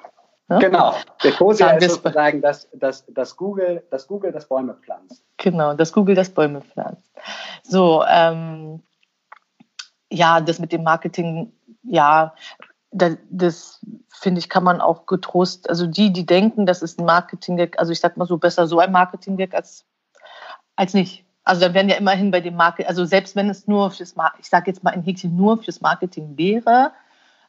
[0.49, 0.59] Ja?
[0.59, 0.95] Genau.
[1.23, 5.23] Ecosia ist sozusagen das, das, das, Google, das Google, das Bäume pflanzt.
[5.37, 7.11] Genau, das Google, das Bäume pflanzt.
[7.63, 8.83] So, ähm,
[10.11, 12.35] ja, das mit dem Marketing, ja,
[12.91, 17.05] das, das finde ich, kann man auch getrost, also die, die denken, das ist ein
[17.05, 19.85] Marketing-Gag, also ich sag mal so, besser so ein Marketing-Gag als,
[20.77, 21.25] als nicht.
[21.49, 24.49] Also dann werden ja immerhin bei dem Marketing, also selbst wenn es nur fürs, ich
[24.49, 26.93] sage jetzt mal ein Häkchen nur fürs Marketing wäre,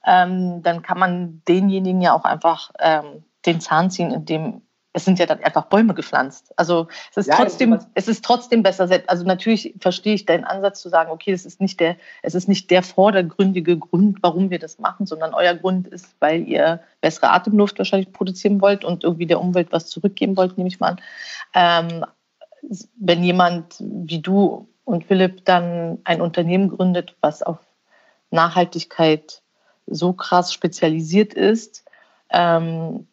[0.05, 4.61] ähm, dann kann man denjenigen ja auch einfach ähm, den Zahn ziehen, indem
[4.93, 6.53] es sind ja dann einfach Bäume gepflanzt.
[6.55, 8.89] Also es ist ja, trotzdem, es ist trotzdem besser.
[9.07, 12.47] Also natürlich verstehe ich deinen Ansatz zu sagen, okay, es ist nicht der, es ist
[12.47, 17.31] nicht der vordergründige Grund, warum wir das machen, sondern euer Grund ist, weil ihr bessere
[17.31, 21.01] Atemluft wahrscheinlich produzieren wollt und irgendwie der Umwelt was zurückgeben wollt, nehme ich mal an.
[21.53, 22.05] Ähm,
[22.97, 27.59] wenn jemand wie du und Philipp dann ein Unternehmen gründet, was auf
[28.31, 29.41] Nachhaltigkeit
[29.87, 31.83] so krass spezialisiert ist,
[32.29, 33.07] ähm,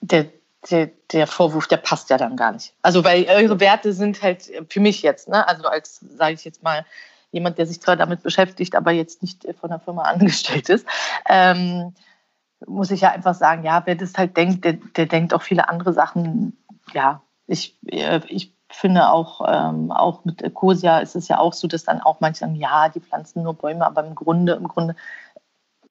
[0.00, 0.26] der,
[0.70, 2.74] der, der Vorwurf, der passt ja dann gar nicht.
[2.82, 6.62] Also, weil eure Werte sind halt für mich jetzt, ne, also als, sage ich jetzt
[6.62, 6.84] mal,
[7.32, 10.86] jemand, der sich zwar damit beschäftigt, aber jetzt nicht von der Firma angestellt ist,
[11.28, 11.94] ähm,
[12.66, 15.68] muss ich ja einfach sagen, ja, wer das halt denkt, der, der denkt auch viele
[15.68, 16.56] andere Sachen.
[16.92, 21.66] Ja, ich, äh, ich finde auch, ähm, auch mit Ecosia ist es ja auch so,
[21.66, 24.94] dass dann auch manche sagen, ja, die pflanzen nur Bäume, aber im Grunde, im Grunde,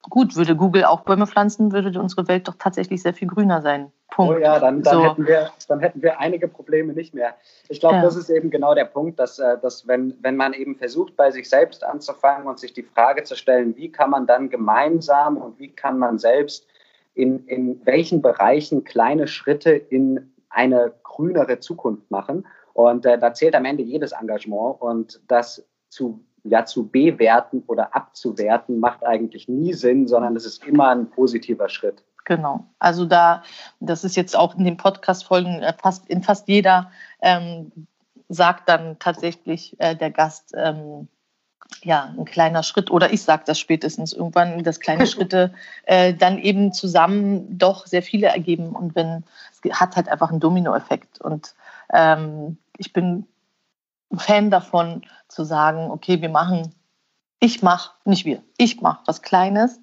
[0.02, 3.92] gut, würde Google auch Bäume pflanzen, würde unsere Welt doch tatsächlich sehr viel grüner sein.
[4.10, 4.36] Punkt.
[4.36, 5.04] Oh ja, dann, dann, so.
[5.04, 7.36] hätten wir, dann hätten wir einige Probleme nicht mehr.
[7.68, 8.02] Ich glaube, ja.
[8.02, 11.30] das ist eben genau der Punkt, dass, äh, dass wenn, wenn man eben versucht, bei
[11.32, 15.60] sich selbst anzufangen und sich die Frage zu stellen, wie kann man dann gemeinsam und
[15.60, 16.66] wie kann man selbst
[17.14, 22.48] in, in welchen Bereichen kleine Schritte in eine grünere Zukunft machen.
[22.74, 27.94] Und äh, da zählt am Ende jedes Engagement und das zu ja, zu bewerten oder
[27.96, 32.04] abzuwerten, macht eigentlich nie Sinn, sondern es ist immer ein positiver Schritt.
[32.26, 32.66] Genau.
[32.80, 33.44] Also da,
[33.80, 37.72] das ist jetzt auch in den Podcast-Folgen äh, fast in fast jeder ähm,
[38.30, 41.08] sagt dann tatsächlich äh, der Gast, ähm,
[41.84, 45.54] ja, ein kleiner Schritt, oder ich sage das spätestens irgendwann, dass kleine Schritte
[45.86, 49.24] äh, dann eben zusammen doch sehr viele ergeben und wenn,
[49.64, 51.22] es hat halt einfach einen Dominoeffekt.
[51.22, 51.56] Und
[51.92, 53.28] ähm, ich bin
[54.16, 56.74] Fan davon zu sagen, okay, wir machen,
[57.40, 59.80] ich mache, nicht wir, ich mache was Kleines,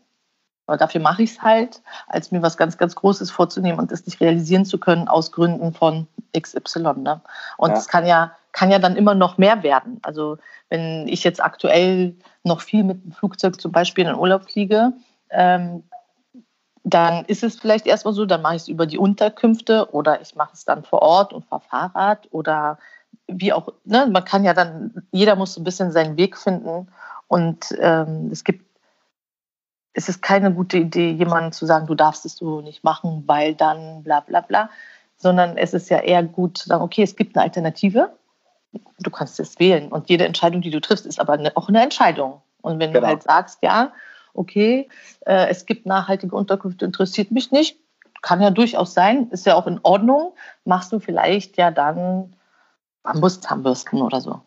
[0.66, 4.04] aber dafür mache ich es halt, als mir was ganz, ganz Großes vorzunehmen und es
[4.04, 6.94] nicht realisieren zu können aus Gründen von XY.
[6.96, 7.20] Ne?
[7.56, 7.90] Und es ja.
[7.90, 10.00] kann ja, kann ja dann immer noch mehr werden.
[10.02, 14.50] Also wenn ich jetzt aktuell noch viel mit dem Flugzeug zum Beispiel in den Urlaub
[14.50, 14.92] fliege,
[15.30, 15.84] ähm,
[16.88, 20.36] dann ist es vielleicht erstmal so, dann mache ich es über die Unterkünfte oder ich
[20.36, 22.78] mache es dann vor Ort und fahre Fahrrad oder
[23.26, 24.06] wie auch, ne?
[24.06, 26.86] man kann ja dann, jeder muss so ein bisschen seinen Weg finden
[27.26, 28.64] und ähm, es gibt,
[29.94, 33.56] es ist keine gute Idee, jemandem zu sagen, du darfst es so nicht machen, weil
[33.56, 34.70] dann bla bla bla,
[35.16, 38.12] sondern es ist ja eher gut zu sagen, okay, es gibt eine Alternative,
[39.00, 42.42] du kannst es wählen und jede Entscheidung, die du triffst, ist aber auch eine Entscheidung.
[42.62, 43.00] Und wenn genau.
[43.00, 43.90] du halt sagst, ja,
[44.36, 44.88] okay,
[45.24, 47.78] äh, es gibt nachhaltige Unterkünfte, interessiert mich nicht,
[48.22, 50.32] kann ja durchaus sein, ist ja auch in Ordnung,
[50.64, 52.34] machst du vielleicht ja dann
[53.02, 54.40] Bambuszahnbürsten oder so.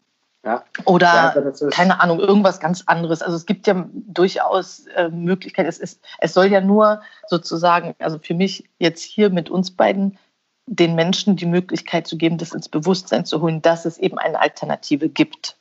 [0.45, 0.63] Ja.
[0.85, 3.21] Oder, ja, keine Ahnung, irgendwas ganz anderes.
[3.21, 5.67] Also es gibt ja durchaus äh, Möglichkeiten.
[5.67, 10.17] Es, ist, es soll ja nur sozusagen, also für mich jetzt hier mit uns beiden,
[10.65, 14.39] den Menschen die Möglichkeit zu geben, das ins Bewusstsein zu holen, dass es eben eine
[14.39, 15.57] Alternative gibt.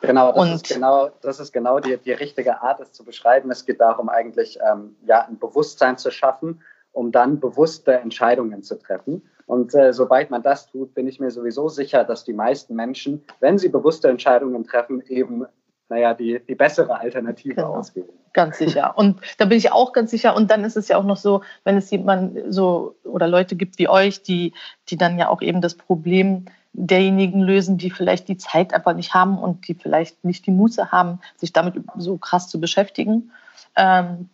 [0.00, 3.50] Genau, das und ist genau, das ist genau die, die richtige Art, es zu beschreiben.
[3.50, 8.78] Es geht darum, eigentlich ähm, ja, ein Bewusstsein zu schaffen, um dann bewusste Entscheidungen zu
[8.78, 9.22] treffen.
[9.46, 13.24] Und äh, sobald man das tut, bin ich mir sowieso sicher, dass die meisten Menschen,
[13.40, 15.46] wenn sie bewusste Entscheidungen treffen, eben
[15.88, 17.76] naja, die, die bessere Alternative genau.
[17.76, 18.08] auswählen.
[18.34, 18.92] Ganz sicher.
[18.96, 20.36] Und da bin ich auch ganz sicher.
[20.36, 23.78] Und dann ist es ja auch noch so, wenn es jemand so oder Leute gibt
[23.78, 24.52] wie euch, die,
[24.88, 26.44] die dann ja auch eben das Problem
[26.78, 30.92] derjenigen lösen, die vielleicht die Zeit einfach nicht haben und die vielleicht nicht die Muße
[30.92, 33.32] haben, sich damit so krass zu beschäftigen.
[33.76, 34.30] Ähm,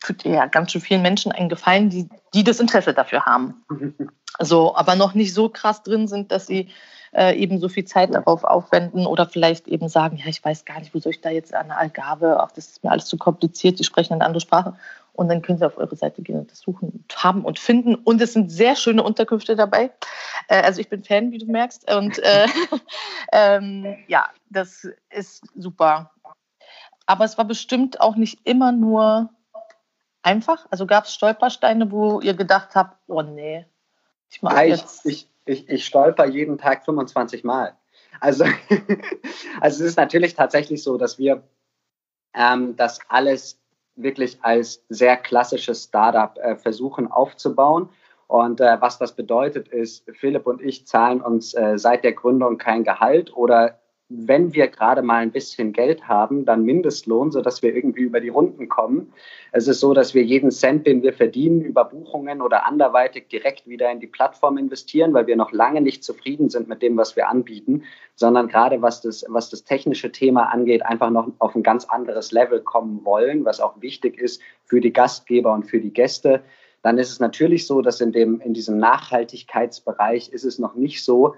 [0.00, 3.64] tut ja ganz schön vielen Menschen einen Gefallen, die, die das Interesse dafür haben.
[4.40, 6.68] So, aber noch nicht so krass drin sind, dass sie
[7.12, 10.78] äh, eben so viel Zeit darauf aufwenden oder vielleicht eben sagen, ja, ich weiß gar
[10.78, 13.80] nicht, wo soll ich da jetzt eine Algarve, ach, das ist mir alles zu kompliziert,
[13.80, 14.76] die sprechen eine andere Sprache.
[15.18, 17.96] Und dann können Sie auf eure Seite gehen und das suchen, haben und finden.
[17.96, 19.90] Und es sind sehr schöne Unterkünfte dabei.
[20.46, 21.92] Äh, also ich bin Fan, wie du merkst.
[21.92, 22.46] Und äh,
[23.32, 26.12] ähm, ja, das ist super.
[27.06, 29.30] Aber es war bestimmt auch nicht immer nur
[30.22, 30.68] einfach.
[30.70, 33.66] Also gab es Stolpersteine, wo ihr gedacht habt, oh nee,
[34.30, 35.04] ich mache jetzt.
[35.04, 37.76] Ich, ich, ich stolper jeden Tag 25 Mal.
[38.20, 38.44] Also,
[39.60, 41.42] also es ist natürlich tatsächlich so, dass wir
[42.34, 43.58] ähm, das alles
[44.02, 47.88] wirklich als sehr klassisches Startup äh, versuchen aufzubauen.
[48.26, 52.58] Und äh, was das bedeutet, ist, Philipp und ich zahlen uns äh, seit der Gründung
[52.58, 53.78] kein Gehalt oder
[54.10, 58.30] wenn wir gerade mal ein bisschen Geld haben, dann Mindestlohn, sodass wir irgendwie über die
[58.30, 59.12] Runden kommen.
[59.52, 63.68] Es ist so, dass wir jeden Cent, den wir verdienen, über Buchungen oder anderweitig direkt
[63.68, 67.16] wieder in die Plattform investieren, weil wir noch lange nicht zufrieden sind mit dem, was
[67.16, 67.82] wir anbieten,
[68.14, 72.32] sondern gerade was das, was das technische Thema angeht, einfach noch auf ein ganz anderes
[72.32, 76.42] Level kommen wollen, was auch wichtig ist für die Gastgeber und für die Gäste.
[76.82, 81.04] Dann ist es natürlich so, dass in, dem, in diesem Nachhaltigkeitsbereich ist es noch nicht
[81.04, 81.34] so,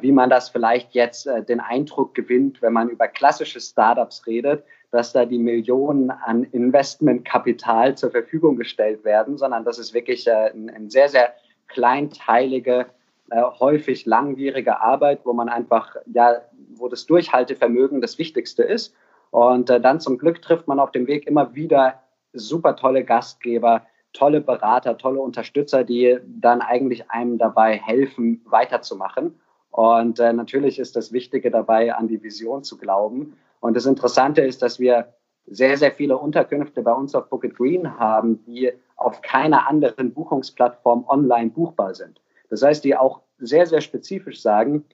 [0.00, 4.64] wie man das vielleicht jetzt äh, den Eindruck gewinnt, wenn man über klassische Startups redet,
[4.90, 10.52] dass da die Millionen an Investmentkapital zur Verfügung gestellt werden, sondern das ist wirklich äh,
[10.52, 11.34] eine sehr, sehr
[11.68, 12.86] kleinteilige,
[13.34, 16.42] häufig langwierige Arbeit, wo man einfach, ja,
[16.74, 18.94] wo das Durchhaltevermögen das Wichtigste ist.
[19.30, 22.02] Und dann zum Glück trifft man auf dem Weg immer wieder
[22.34, 29.40] super tolle Gastgeber, tolle Berater, tolle Unterstützer, die dann eigentlich einem dabei helfen, weiterzumachen.
[29.72, 33.36] Und äh, natürlich ist das Wichtige dabei, an die Vision zu glauben.
[33.60, 35.14] Und das Interessante ist, dass wir
[35.46, 41.04] sehr, sehr viele Unterkünfte bei uns auf Booket Green haben, die auf keiner anderen Buchungsplattform
[41.08, 42.20] online buchbar sind.
[42.50, 44.84] Das heißt, die auch sehr, sehr spezifisch sagen,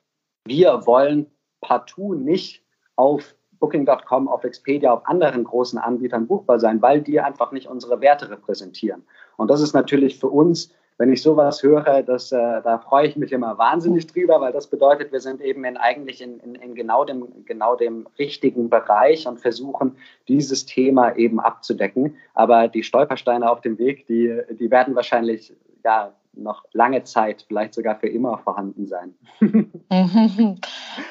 [0.46, 1.26] wir wollen
[1.60, 2.62] partout nicht
[2.96, 8.00] auf Booking.com, auf Expedia, auf anderen großen Anbietern buchbar sein, weil die einfach nicht unsere
[8.00, 9.02] Werte repräsentieren.
[9.36, 13.16] Und das ist natürlich für uns wenn ich sowas höre, das, äh, da freue ich
[13.16, 16.74] mich immer wahnsinnig drüber, weil das bedeutet, wir sind eben in, eigentlich in, in, in
[16.74, 22.16] genau, dem, genau dem richtigen Bereich und versuchen, dieses Thema eben abzudecken.
[22.34, 27.74] Aber die Stolpersteine auf dem Weg, die, die werden wahrscheinlich ja, noch lange Zeit, vielleicht
[27.74, 29.14] sogar für immer vorhanden sein.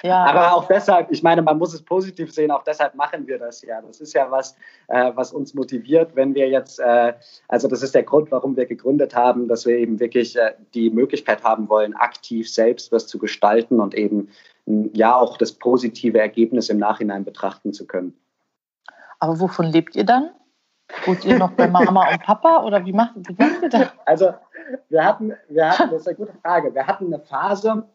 [0.03, 0.25] ja.
[0.25, 3.61] Aber auch deshalb, ich meine, man muss es positiv sehen, auch deshalb machen wir das
[3.61, 3.81] ja.
[3.81, 4.55] Das ist ja was,
[4.87, 7.13] äh, was uns motiviert, wenn wir jetzt, äh,
[7.47, 10.89] also das ist der Grund, warum wir gegründet haben, dass wir eben wirklich äh, die
[10.89, 14.29] Möglichkeit haben wollen, aktiv selbst was zu gestalten und eben
[14.93, 18.13] ja auch das positive Ergebnis im Nachhinein betrachten zu können.
[19.19, 20.31] Aber wovon lebt ihr dann?
[21.05, 23.89] Wohnt ihr noch bei Mama und Papa oder wie macht, wie ihr das?
[24.05, 24.33] Also
[24.89, 27.85] wir hatten, wir hatten, das ist eine gute Frage, wir hatten eine Phase,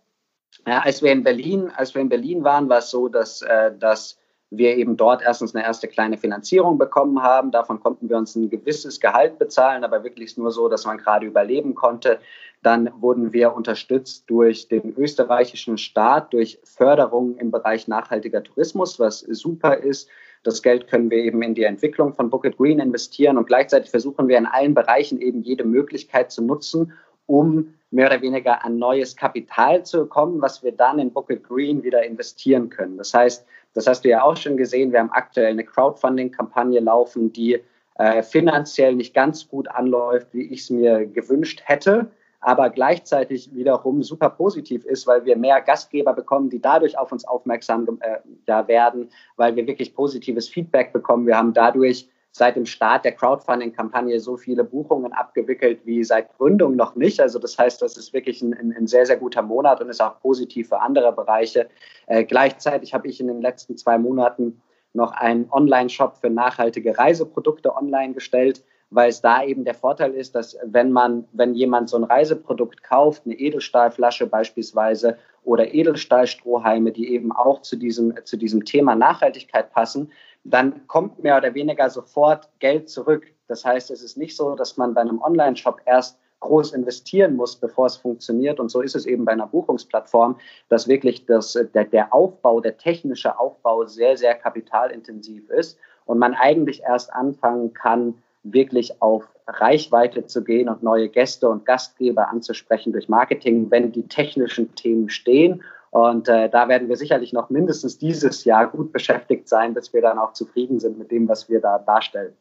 [0.67, 3.73] ja, als wir in Berlin, als wir in Berlin waren, war es so, dass, äh,
[3.77, 4.19] dass
[4.51, 7.51] wir eben dort erstens eine erste kleine Finanzierung bekommen haben.
[7.51, 11.25] Davon konnten wir uns ein gewisses Gehalt bezahlen, aber wirklich nur so, dass man gerade
[11.27, 12.21] überleben konnte.
[12.63, 19.21] Dann wurden wir unterstützt durch den österreichischen Staat, durch Förderung im Bereich nachhaltiger Tourismus, was
[19.21, 20.11] super ist.
[20.43, 24.29] Das Geld können wir eben in die Entwicklung von Bucket Green investieren und gleichzeitig versuchen
[24.29, 26.93] wir in allen Bereichen eben jede Möglichkeit zu nutzen,
[27.27, 31.83] um mehr oder weniger an neues Kapital zu kommen, was wir dann in Bucket Green
[31.83, 32.97] wieder investieren können.
[32.97, 37.33] Das heißt, das hast du ja auch schon gesehen, wir haben aktuell eine Crowdfunding-Kampagne laufen,
[37.33, 37.61] die
[37.97, 42.11] äh, finanziell nicht ganz gut anläuft, wie ich es mir gewünscht hätte
[42.43, 47.25] aber gleichzeitig wiederum super positiv ist, weil wir mehr Gastgeber bekommen, die dadurch auf uns
[47.25, 51.27] aufmerksam äh, ja, werden, weil wir wirklich positives Feedback bekommen.
[51.27, 56.75] Wir haben dadurch seit dem Start der Crowdfunding-Kampagne so viele Buchungen abgewickelt wie seit Gründung
[56.75, 57.21] noch nicht.
[57.21, 60.19] Also das heißt, das ist wirklich ein, ein sehr, sehr guter Monat und ist auch
[60.21, 61.69] positiv für andere Bereiche.
[62.07, 64.61] Äh, gleichzeitig habe ich in den letzten zwei Monaten
[64.95, 70.35] noch einen Online-Shop für nachhaltige Reiseprodukte online gestellt weil es da eben der Vorteil ist,
[70.35, 77.13] dass wenn man, wenn jemand so ein Reiseprodukt kauft, eine Edelstahlflasche beispielsweise oder Edelstahlstrohhalme, die
[77.13, 80.13] eben auch zu diesem, zu diesem Thema Nachhaltigkeit passen,
[80.45, 83.27] dann kommt mehr oder weniger sofort Geld zurück.
[83.49, 87.57] Das heißt, es ist nicht so, dass man bei einem Online-Shop erst groß investieren muss,
[87.57, 88.61] bevor es funktioniert.
[88.61, 90.37] Und so ist es eben bei einer Buchungsplattform,
[90.69, 96.35] dass wirklich das, der, der Aufbau, der technische Aufbau sehr, sehr kapitalintensiv ist und man
[96.35, 102.93] eigentlich erst anfangen kann, wirklich auf Reichweite zu gehen und neue Gäste und Gastgeber anzusprechen
[102.93, 105.63] durch Marketing, wenn die technischen Themen stehen.
[105.91, 110.01] Und äh, da werden wir sicherlich noch mindestens dieses Jahr gut beschäftigt sein, bis wir
[110.01, 112.33] dann auch zufrieden sind mit dem, was wir da darstellen.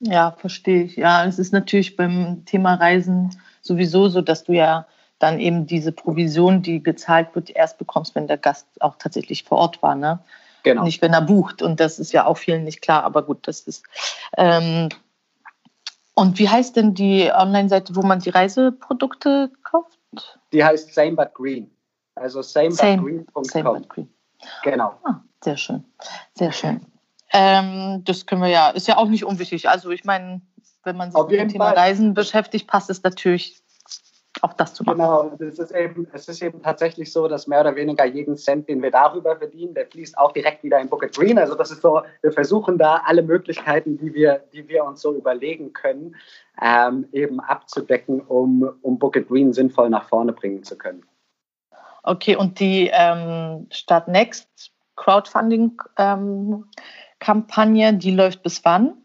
[0.00, 0.96] Ja, verstehe ich.
[0.96, 3.30] Ja, es ist natürlich beim Thema Reisen
[3.62, 4.86] sowieso so, dass du ja
[5.18, 9.58] dann eben diese Provision, die gezahlt wird, erst bekommst, wenn der Gast auch tatsächlich vor
[9.58, 9.94] Ort war.
[9.94, 10.18] Ne?
[10.62, 10.84] Genau.
[10.84, 11.62] Nicht, wenn er bucht.
[11.62, 13.04] Und das ist ja auch vielen nicht klar.
[13.04, 13.84] Aber gut, das ist.
[14.36, 14.88] Ähm,
[16.18, 19.98] Und wie heißt denn die Online-Seite, wo man die Reiseprodukte kauft?
[20.52, 21.70] Die heißt Same But Green.
[22.14, 23.44] Also samebutgreen.com.
[23.44, 24.08] Same green.
[24.62, 24.94] Genau.
[25.04, 25.84] Ah, sehr schön.
[26.34, 26.80] Sehr schön.
[27.32, 29.68] Ähm, das können wir ja, ist ja auch nicht unwichtig.
[29.68, 30.40] Also ich meine,
[30.84, 31.78] wenn man sich mit dem Thema Fall.
[31.78, 33.62] Reisen beschäftigt, passt es natürlich
[34.42, 34.98] auch das zu machen.
[34.98, 38.68] Genau, es ist, eben, es ist eben tatsächlich so, dass mehr oder weniger jeden Cent,
[38.68, 41.38] den wir darüber verdienen, der fließt auch direkt wieder in Bucket Green.
[41.38, 45.14] Also das ist so, wir versuchen da alle Möglichkeiten, die wir, die wir uns so
[45.14, 46.16] überlegen können,
[46.60, 51.04] ähm, eben abzudecken, um, um Bucket Green sinnvoll nach vorne bringen zu können.
[52.02, 59.02] Okay, und die ähm, Start Next Crowdfunding-Kampagne, ähm, die läuft bis wann?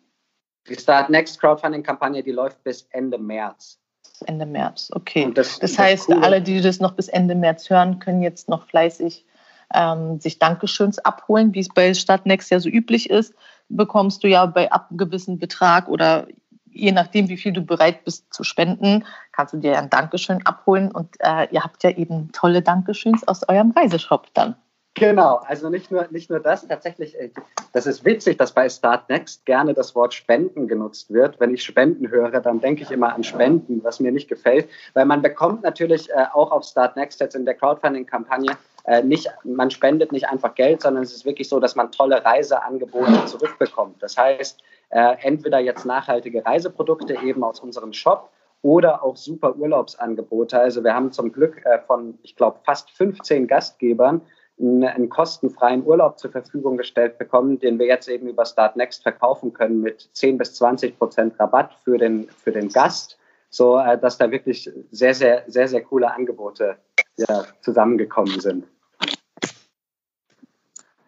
[0.68, 3.81] Die Start Next Crowdfunding-Kampagne, die läuft bis Ende März.
[4.22, 5.32] Ende März, okay.
[5.34, 8.66] Das, das, heißt, das alle, die das noch bis Ende März hören, können jetzt noch
[8.68, 9.26] fleißig
[9.74, 13.34] ähm, sich Dankeschöns abholen, wie es bei Stadtnext ja so üblich ist.
[13.70, 16.28] Bekommst du ja bei ab einem gewissen Betrag oder
[16.74, 20.92] je nachdem, wie viel du bereit bist zu spenden, kannst du dir ein Dankeschön abholen
[20.92, 24.56] und äh, ihr habt ja eben tolle Dankeschöns aus eurem Reiseshop dann.
[24.96, 27.30] Genau, also nicht nur, nicht nur das, tatsächlich, äh,
[27.72, 31.40] das ist witzig, dass bei Start Next gerne das Wort Spenden genutzt wird.
[31.40, 35.06] Wenn ich Spenden höre, dann denke ich immer an Spenden, was mir nicht gefällt, weil
[35.06, 39.72] man bekommt natürlich äh, auch auf Start Next jetzt in der Crowdfunding-Kampagne äh, nicht, man
[39.72, 44.02] spendet nicht einfach Geld, sondern es ist wirklich so, dass man tolle Reiseangebote zurückbekommt.
[44.04, 48.30] Das heißt, entweder jetzt nachhaltige Reiseprodukte eben aus unserem Shop
[48.62, 50.60] oder auch super Urlaubsangebote.
[50.60, 54.22] Also wir haben zum Glück von, ich glaube, fast 15 Gastgebern
[54.62, 59.54] einen kostenfreien Urlaub zur Verfügung gestellt bekommen, den wir jetzt eben über Start Next verkaufen
[59.54, 63.18] können mit 10 bis 20 Prozent Rabatt für den, für den Gast,
[63.50, 66.78] so äh, dass da wirklich sehr, sehr, sehr, sehr coole Angebote
[67.18, 68.66] ja, zusammengekommen sind.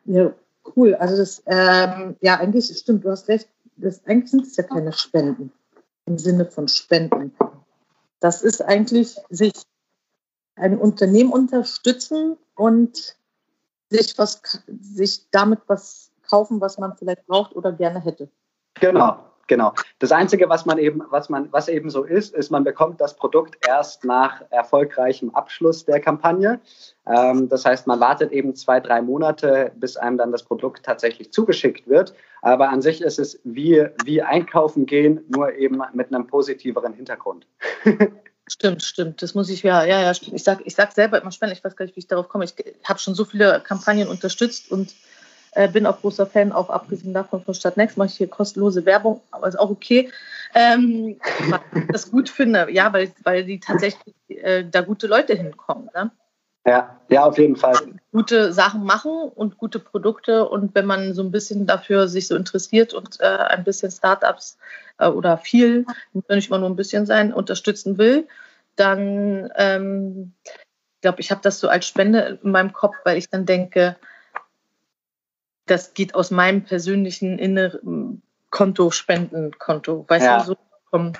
[0.06, 0.34] Ja,
[0.76, 0.96] cool.
[0.96, 4.94] Also das, ähm, ja, eigentlich stimmt, du hast recht, das, eigentlich sind es ja keine
[4.94, 5.52] Spenden
[6.06, 7.34] im Sinne von Spenden.
[8.20, 9.54] Das ist eigentlich sich
[10.56, 13.16] ein Unternehmen unterstützen und
[13.94, 18.30] sich was, sich damit was kaufen, was man vielleicht braucht oder gerne hätte.
[18.80, 19.74] Genau, genau.
[20.00, 23.16] Das Einzige, was man eben, was man, was eben so ist, ist, man bekommt das
[23.16, 26.60] Produkt erst nach erfolgreichem Abschluss der Kampagne.
[27.06, 31.32] Ähm, das heißt, man wartet eben zwei, drei Monate, bis einem dann das Produkt tatsächlich
[31.32, 32.16] zugeschickt wird.
[32.42, 37.46] Aber an sich ist es wie, wie einkaufen gehen, nur eben mit einem positiveren Hintergrund.
[38.48, 39.22] Stimmt, stimmt.
[39.22, 40.12] Das muss ich ja, ja, ja.
[40.12, 41.58] Ich sag, ich sag selber immer spannend.
[41.58, 42.44] Ich weiß gar nicht, wie ich darauf komme.
[42.44, 42.54] Ich
[42.84, 44.94] habe schon so viele Kampagnen unterstützt und
[45.56, 49.22] äh, bin auch großer Fan, auch abgesehen davon von Stadtnext, mache ich hier kostenlose Werbung,
[49.32, 50.12] aber ist auch okay.
[50.56, 55.36] Ähm, weil ich das gut finde, ja, weil, weil die tatsächlich äh, da gute Leute
[55.36, 55.90] hinkommen.
[55.94, 56.12] Ne?
[56.66, 57.76] Ja, ja, auf jeden Fall.
[58.12, 60.48] Gute Sachen machen und gute Produkte.
[60.48, 64.58] Und wenn man so ein bisschen dafür sich so interessiert und äh, ein bisschen Startups
[64.98, 68.28] äh, oder viel, muss nicht immer nur ein bisschen sein, unterstützen will,
[68.76, 70.34] dann ähm,
[71.02, 73.98] glaube ich, habe das so als Spende in meinem Kopf, weil ich dann denke,
[75.66, 80.06] das geht aus meinem persönlichen inneren Konto, Spendenkonto.
[80.08, 80.40] Weißt ja.
[80.40, 80.58] du, so
[80.90, 81.14] vom,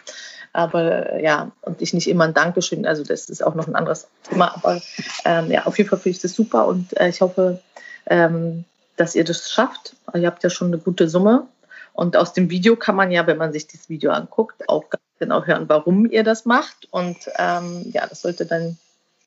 [0.54, 4.08] aber ja, und ich nicht immer ein Dankeschön, also das ist auch noch ein anderes
[4.30, 4.82] Thema, aber
[5.26, 7.62] ähm, ja, auf jeden Fall finde ich das super und äh, ich hoffe,
[8.06, 9.96] ähm, dass ihr das schafft.
[10.14, 11.48] Ihr habt ja schon eine gute Summe
[11.94, 15.04] und aus dem Video kann man ja, wenn man sich das Video anguckt, auch ganz
[15.20, 16.88] genau hören, warum ihr das macht.
[16.92, 18.78] Und ähm, ja, das sollte dann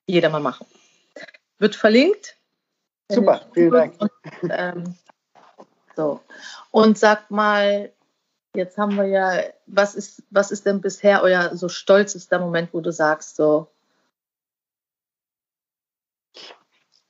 [0.07, 0.67] jeder mal machen.
[1.59, 2.37] Wird verlinkt.
[3.11, 3.95] Super, vielen Dank.
[4.01, 4.11] Und,
[4.51, 4.95] ähm,
[5.95, 6.21] so.
[6.73, 7.93] Und sagt mal,
[8.57, 12.81] jetzt haben wir ja, was ist, was ist denn bisher euer so stolzester Moment, wo
[12.81, 13.69] du sagst, so,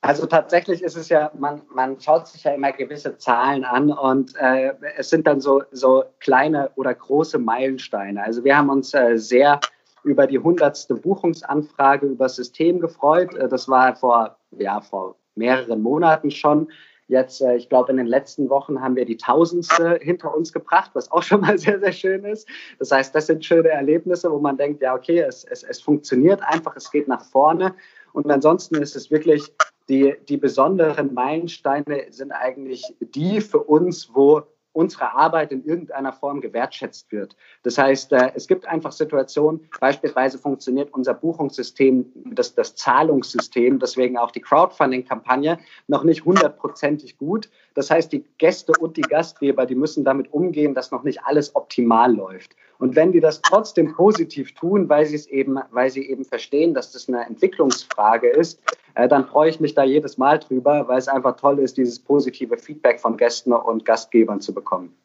[0.07, 4.35] Also tatsächlich ist es ja, man, man schaut sich ja immer gewisse Zahlen an und
[4.37, 8.23] äh, es sind dann so, so kleine oder große Meilensteine.
[8.23, 9.59] Also wir haben uns äh, sehr
[10.03, 13.33] über die hundertste Buchungsanfrage über das System gefreut.
[13.35, 16.71] Äh, das war vor, ja, vor mehreren Monaten schon.
[17.07, 20.91] Jetzt, äh, ich glaube, in den letzten Wochen haben wir die tausendste hinter uns gebracht,
[20.93, 22.47] was auch schon mal sehr, sehr schön ist.
[22.79, 26.41] Das heißt, das sind schöne Erlebnisse, wo man denkt, ja, okay, es, es, es funktioniert
[26.43, 27.75] einfach, es geht nach vorne.
[28.13, 29.53] Und ansonsten ist es wirklich
[29.89, 34.43] die, die besonderen Meilensteine sind eigentlich die für uns, wo
[34.77, 37.35] unsere Arbeit in irgendeiner Form gewertschätzt wird.
[37.63, 44.19] Das heißt, äh, es gibt einfach Situationen, beispielsweise funktioniert unser Buchungssystem, das, das Zahlungssystem, deswegen
[44.19, 45.57] auch die Crowdfunding-Kampagne,
[45.87, 47.49] noch nicht hundertprozentig gut.
[47.77, 51.55] Das heißt, die Gäste und die Gastgeber, die müssen damit umgehen, dass noch nicht alles
[51.55, 52.55] optimal läuft.
[52.79, 56.73] Und wenn die das trotzdem positiv tun, weil sie es eben, weil sie eben verstehen,
[56.73, 58.59] dass das eine Entwicklungsfrage ist,
[58.95, 61.99] äh, dann freue ich mich da jedes Mal drüber, weil es einfach toll ist, dieses
[61.99, 64.97] positive Feedback von Gästen und Gastgebern zu bekommen.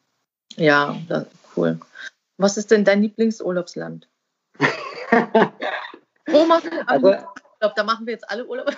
[0.55, 0.97] Ja,
[1.55, 1.79] cool.
[2.37, 4.09] Was ist denn dein Lieblingsurlaubsland?
[6.25, 7.13] Wo machst du also,
[7.63, 8.69] glaube, da machen wir jetzt alle Urlaub.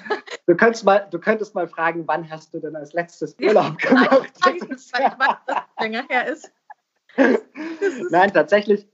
[0.48, 4.32] Du könntest, mal, du könntest mal fragen, wann hast du denn als letztes Urlaub gemacht?
[4.46, 6.52] Nein, ich weiß, dass länger her ist.
[8.12, 8.88] Nein, tatsächlich,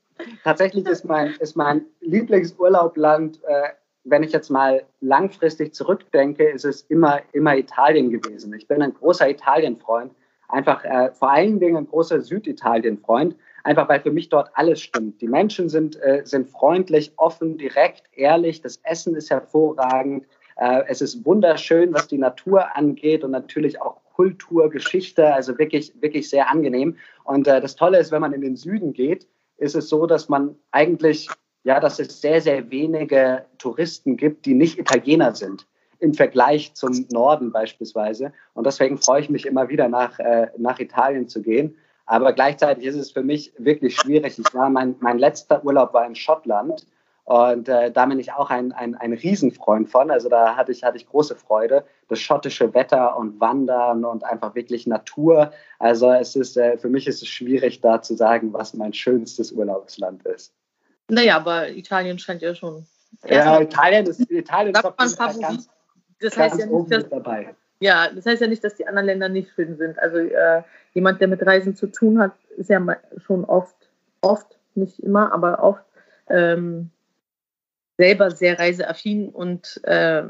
[0.46, 3.70] tatsächlich ist mein, ist mein Lieblingsurlaubland, äh,
[4.06, 8.54] wenn ich jetzt mal langfristig zurückdenke, ist es immer, immer Italien gewesen.
[8.54, 10.14] Ich bin ein großer Italien-Freund,
[10.48, 15.22] einfach äh, vor allen Dingen ein großer Süditalien-Freund, einfach weil für mich dort alles stimmt.
[15.22, 20.26] Die Menschen sind, äh, sind freundlich, offen, direkt, ehrlich, das Essen ist hervorragend,
[20.58, 25.94] äh, es ist wunderschön, was die Natur angeht und natürlich auch Kultur, Geschichte, also wirklich,
[26.02, 26.98] wirklich sehr angenehm.
[27.24, 30.30] Und äh, das Tolle ist, wenn man in den Süden geht, ist es so, dass
[30.30, 31.30] man eigentlich,
[31.64, 35.66] ja, dass es sehr, sehr wenige Touristen gibt, die nicht Italiener sind
[36.00, 38.34] im Vergleich zum Norden beispielsweise.
[38.54, 41.76] Und deswegen freue ich mich immer wieder nach, äh, nach Italien zu gehen.
[42.12, 44.38] Aber gleichzeitig ist es für mich wirklich schwierig.
[44.38, 46.86] Ich war, mein, mein letzter Urlaub war in Schottland
[47.24, 50.12] und äh, da bin ich auch ein, ein, ein Riesenfreund von.
[50.12, 51.86] Also da hatte ich, hatte ich große Freude.
[52.10, 55.54] Das schottische Wetter und Wandern und einfach wirklich Natur.
[55.80, 59.54] Also es ist, äh, für mich ist es schwierig, da zu sagen, was mein schönstes
[59.54, 60.54] Urlaubsland ist.
[61.08, 62.86] Naja, aber Italien scheint ja schon.
[63.26, 65.70] Ja, Italien ist, Italien ist ganz,
[66.20, 67.56] das heißt ja nicht, dass, dabei.
[67.82, 69.98] Ja, das heißt ja nicht, dass die anderen Länder nicht schön sind.
[69.98, 70.62] Also äh,
[70.94, 72.80] jemand, der mit Reisen zu tun hat, ist ja
[73.26, 73.76] schon oft,
[74.22, 75.84] oft, nicht immer, aber oft
[76.30, 76.92] ähm,
[77.98, 80.24] selber sehr reiseaffin und äh,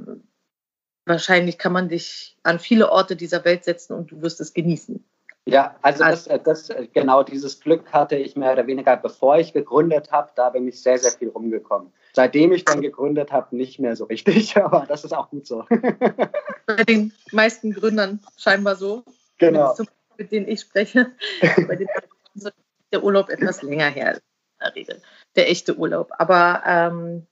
[1.05, 5.03] wahrscheinlich kann man dich an viele Orte dieser Welt setzen und du wirst es genießen.
[5.45, 9.53] Ja, also, also das, das, genau dieses Glück hatte ich mehr oder weniger, bevor ich
[9.53, 10.31] gegründet habe.
[10.35, 11.91] Da bin ich sehr, sehr viel rumgekommen.
[12.13, 15.65] Seitdem ich dann gegründet habe, nicht mehr so richtig, aber das ist auch gut so.
[16.67, 19.03] Bei den meisten Gründern scheinbar so.
[19.39, 19.75] Genau.
[20.17, 21.11] Mit denen ich spreche.
[21.67, 21.87] Bei den
[22.35, 22.51] ist
[22.93, 24.21] der Urlaub etwas länger her, in
[24.61, 25.01] der Regel.
[25.35, 26.11] Der echte Urlaub.
[26.19, 27.25] Aber ähm,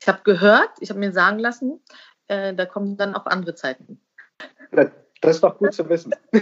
[0.00, 1.80] ich habe gehört, ich habe mir sagen lassen,
[2.26, 4.00] äh, da kommen dann auch andere Zeiten.
[5.22, 6.14] Das ist doch gut zu wissen.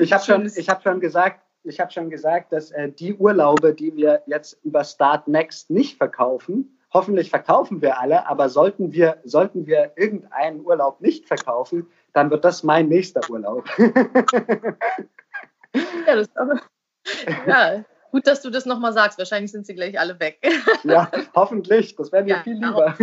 [0.00, 3.96] ich habe schon, hab schon gesagt, ich habe schon gesagt, dass äh, die Urlaube, die
[3.96, 9.64] wir jetzt über Start Next nicht verkaufen, hoffentlich verkaufen wir alle, aber sollten wir, sollten
[9.66, 13.64] wir irgendeinen Urlaub nicht verkaufen, dann wird das mein nächster Urlaub.
[13.78, 14.74] ja,
[16.16, 16.60] das aber,
[17.46, 19.18] ja, Gut, dass du das nochmal sagst.
[19.18, 20.40] Wahrscheinlich sind sie gleich alle weg.
[20.82, 21.94] ja, hoffentlich.
[21.94, 22.96] Das wäre mir ja, viel lieber.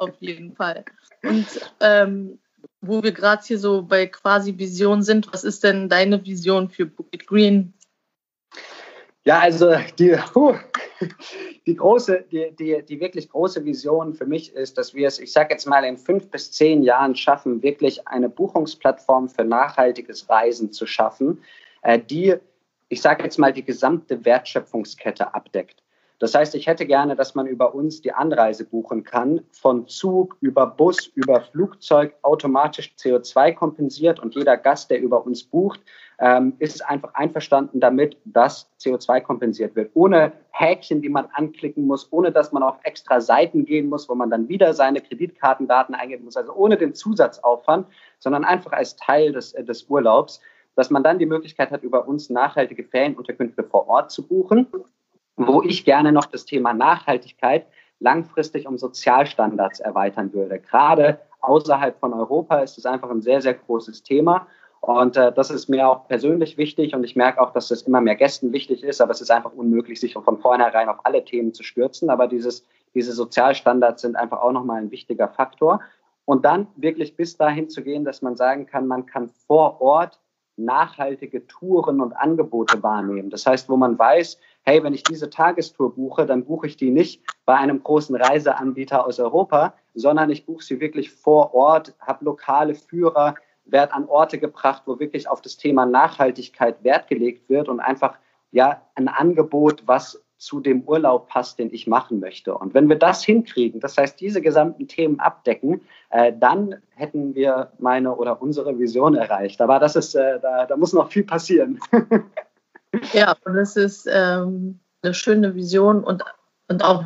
[0.00, 0.84] Auf, jeden Fall.
[1.22, 1.46] Und
[1.80, 2.38] ähm,
[2.80, 6.86] wo wir gerade hier so bei quasi Vision sind, was ist denn deine Vision für
[6.86, 7.74] Bukit Green?
[9.24, 10.16] Ja, also die,
[11.66, 15.32] die große, die, die, die wirklich große Vision für mich ist, dass wir es, ich
[15.32, 20.72] sage jetzt mal, in fünf bis zehn Jahren schaffen, wirklich eine Buchungsplattform für nachhaltiges Reisen
[20.72, 21.42] zu schaffen,
[21.82, 22.36] äh, die
[22.90, 25.82] ich sage jetzt mal, die gesamte Wertschöpfungskette abdeckt.
[26.20, 30.36] Das heißt, ich hätte gerne, dass man über uns die Anreise buchen kann, von Zug
[30.42, 35.80] über Bus, über Flugzeug automatisch CO2 kompensiert und jeder Gast, der über uns bucht,
[36.18, 39.92] ähm, ist einfach einverstanden damit, dass CO2 kompensiert wird.
[39.94, 44.14] Ohne Häkchen, die man anklicken muss, ohne dass man auf extra Seiten gehen muss, wo
[44.14, 47.86] man dann wieder seine Kreditkartendaten eingeben muss, also ohne den Zusatzaufwand,
[48.18, 50.40] sondern einfach als Teil des, äh, des Urlaubs
[50.76, 54.68] dass man dann die Möglichkeit hat, über uns nachhaltige Ferienunterkünfte vor Ort zu buchen,
[55.46, 57.66] wo ich gerne noch das Thema Nachhaltigkeit
[57.98, 60.58] langfristig um Sozialstandards erweitern würde.
[60.58, 64.46] Gerade außerhalb von Europa ist es einfach ein sehr, sehr großes Thema.
[64.80, 68.00] Und äh, das ist mir auch persönlich wichtig und ich merke auch, dass das immer
[68.00, 71.52] mehr Gästen wichtig ist, aber es ist einfach unmöglich, sich von vornherein auf alle Themen
[71.52, 72.08] zu stürzen.
[72.08, 75.80] Aber dieses, diese Sozialstandards sind einfach auch nochmal ein wichtiger Faktor.
[76.24, 80.18] Und dann wirklich bis dahin zu gehen, dass man sagen kann, man kann vor Ort
[80.64, 83.30] nachhaltige Touren und Angebote wahrnehmen.
[83.30, 86.90] Das heißt, wo man weiß, hey, wenn ich diese Tagestour buche, dann buche ich die
[86.90, 92.24] nicht bei einem großen Reiseanbieter aus Europa, sondern ich buche sie wirklich vor Ort, habe
[92.24, 93.34] lokale Führer,
[93.64, 98.18] werde an Orte gebracht, wo wirklich auf das Thema Nachhaltigkeit Wert gelegt wird und einfach
[98.52, 102.56] ja ein Angebot, was zu dem Urlaub passt, den ich machen möchte.
[102.56, 107.72] Und wenn wir das hinkriegen, das heißt, diese gesamten Themen abdecken, äh, dann hätten wir
[107.78, 109.60] meine oder unsere Vision erreicht.
[109.60, 111.78] Aber das ist, äh, da, da muss noch viel passieren.
[113.12, 116.24] ja, und es ist ähm, eine schöne Vision und,
[116.68, 117.04] und auch,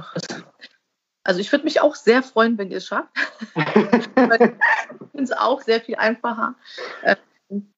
[1.24, 3.10] also ich würde mich auch sehr freuen, wenn ihr es schafft.
[3.56, 4.48] ich finde
[5.16, 6.54] es auch sehr viel einfacher.
[7.02, 7.72] Ähm,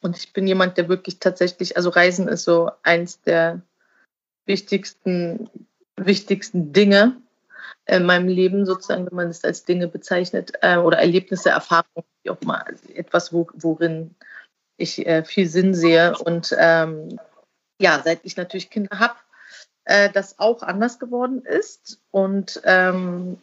[0.00, 3.62] und ich bin jemand, der wirklich tatsächlich, also Reisen ist so eins der
[4.46, 5.48] wichtigsten,
[5.96, 7.16] wichtigsten Dinge
[7.86, 12.30] in meinem Leben sozusagen, wenn man es als Dinge bezeichnet, äh, oder Erlebnisse, Erfahrungen, wie
[12.30, 14.14] auch immer, also etwas, wo, worin
[14.76, 16.16] ich äh, viel Sinn sehe.
[16.18, 17.18] Und ähm,
[17.80, 19.14] ja, seit ich natürlich Kinder habe,
[19.84, 23.38] äh, das auch anders geworden ist und ähm,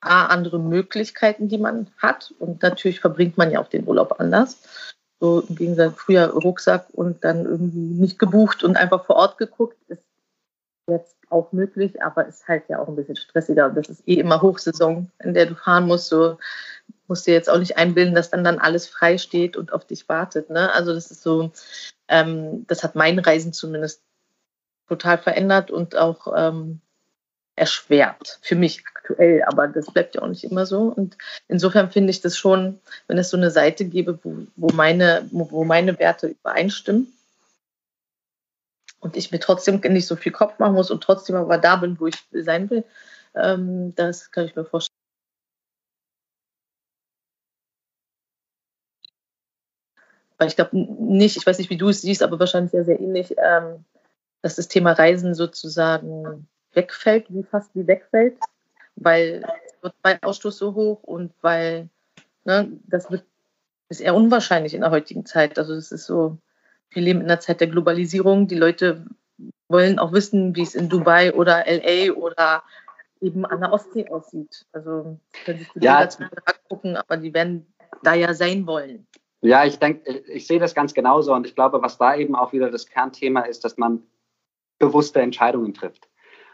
[0.00, 2.34] andere Möglichkeiten, die man hat.
[2.38, 4.62] Und natürlich verbringt man ja auch den Urlaub anders.
[5.20, 9.76] So im Gegensatz früher Rucksack und dann irgendwie nicht gebucht und einfach vor Ort geguckt,
[9.88, 10.02] ist
[10.88, 13.70] jetzt auch möglich, aber ist halt ja auch ein bisschen stressiger.
[13.70, 16.08] Das ist eh immer Hochsaison, in der du fahren musst.
[16.08, 16.38] So
[17.06, 20.08] musst dir jetzt auch nicht einbilden, dass dann dann alles frei steht und auf dich
[20.08, 20.50] wartet.
[20.50, 20.72] Ne?
[20.72, 21.52] Also das ist so,
[22.08, 24.02] ähm, das hat mein Reisen zumindest
[24.88, 26.80] total verändert und auch ähm,
[27.60, 30.84] erschwert für mich aktuell, aber das bleibt ja auch nicht immer so.
[30.84, 35.28] Und insofern finde ich das schon, wenn es so eine Seite gäbe, wo, wo, meine,
[35.30, 37.12] wo meine Werte übereinstimmen
[39.00, 42.00] und ich mir trotzdem nicht so viel Kopf machen muss und trotzdem aber da bin,
[42.00, 42.84] wo ich sein will,
[43.34, 44.96] ähm, das kann ich mir vorstellen.
[50.38, 52.98] Weil ich glaube nicht, ich weiß nicht, wie du es siehst, aber wahrscheinlich sehr, sehr
[52.98, 53.84] ähnlich, ähm,
[54.40, 58.38] dass das Thema Reisen sozusagen wegfällt, wie fast wie wegfällt,
[58.96, 59.44] weil
[59.82, 61.88] CO2-Ausstoß so hoch und weil
[62.44, 63.24] ne, das wird,
[63.88, 65.58] ist eher unwahrscheinlich in der heutigen Zeit.
[65.58, 66.38] Also es ist so,
[66.90, 68.48] wir leben in der Zeit der Globalisierung.
[68.48, 69.06] Die Leute
[69.68, 72.62] wollen auch wissen, wie es in Dubai oder LA oder
[73.20, 74.66] eben an der Ostsee aussieht.
[74.72, 76.08] Also können sich die ja.
[76.68, 77.66] gucken, aber die werden
[78.02, 79.06] da ja sein wollen.
[79.42, 82.52] Ja, ich denke, ich sehe das ganz genauso und ich glaube, was da eben auch
[82.52, 84.02] wieder das Kernthema ist, dass man
[84.78, 86.09] bewusste Entscheidungen trifft.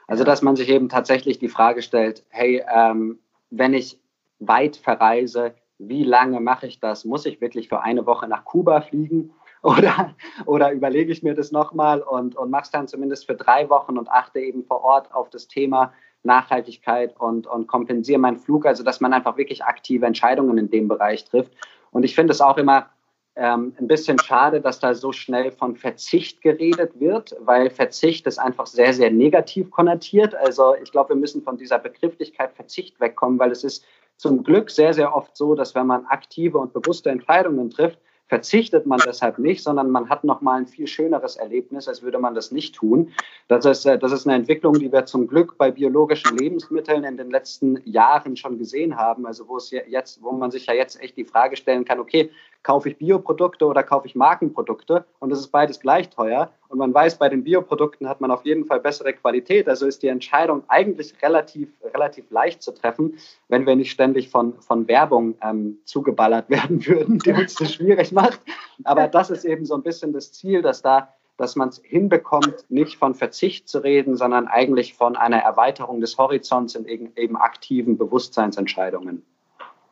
[0.07, 3.19] Also, dass man sich eben tatsächlich die Frage stellt, hey, ähm,
[3.51, 4.01] wenn ich
[4.39, 7.05] weit verreise, wie lange mache ich das?
[7.05, 9.33] Muss ich wirklich für eine Woche nach Kuba fliegen?
[9.63, 13.69] Oder, oder überlege ich mir das nochmal und, und mache es dann zumindest für drei
[13.69, 15.93] Wochen und achte eben vor Ort auf das Thema
[16.23, 18.65] Nachhaltigkeit und, und kompensiere meinen Flug.
[18.65, 21.53] Also, dass man einfach wirklich aktive Entscheidungen in dem Bereich trifft.
[21.91, 22.91] Und ich finde es auch immer
[23.37, 28.39] ähm, ein bisschen schade, dass da so schnell von Verzicht geredet wird, weil Verzicht ist
[28.39, 30.35] einfach sehr, sehr negativ konnotiert.
[30.35, 33.85] Also ich glaube, wir müssen von dieser Begrifflichkeit Verzicht wegkommen, weil es ist
[34.17, 38.87] zum Glück sehr, sehr oft so, dass wenn man aktive und bewusste Entscheidungen trifft, verzichtet
[38.87, 42.51] man deshalb nicht, sondern man hat nochmal ein viel schöneres Erlebnis, als würde man das
[42.51, 43.13] nicht tun.
[43.49, 47.17] Das ist, äh, das ist eine Entwicklung, die wir zum Glück bei biologischen Lebensmitteln in
[47.17, 49.27] den letzten Jahren schon gesehen haben.
[49.27, 52.31] Also wo es jetzt, wo man sich ja jetzt echt die Frage stellen kann, okay,
[52.67, 55.05] kaufe ich Bioprodukte oder kaufe ich Markenprodukte?
[55.21, 56.51] Und das ist beides gleich teuer.
[56.67, 59.69] Und man weiß, bei den Bioprodukten hat man auf jeden Fall bessere Qualität.
[59.69, 64.59] Also ist die Entscheidung eigentlich relativ, relativ leicht zu treffen, wenn wir nicht ständig von,
[64.59, 68.41] von Werbung ähm, zugeballert werden würden, die uns das schwierig macht.
[68.83, 72.65] Aber das ist eben so ein bisschen das Ziel, dass da dass man es hinbekommt,
[72.71, 77.99] nicht von Verzicht zu reden, sondern eigentlich von einer Erweiterung des Horizonts in eben aktiven
[77.99, 79.23] Bewusstseinsentscheidungen.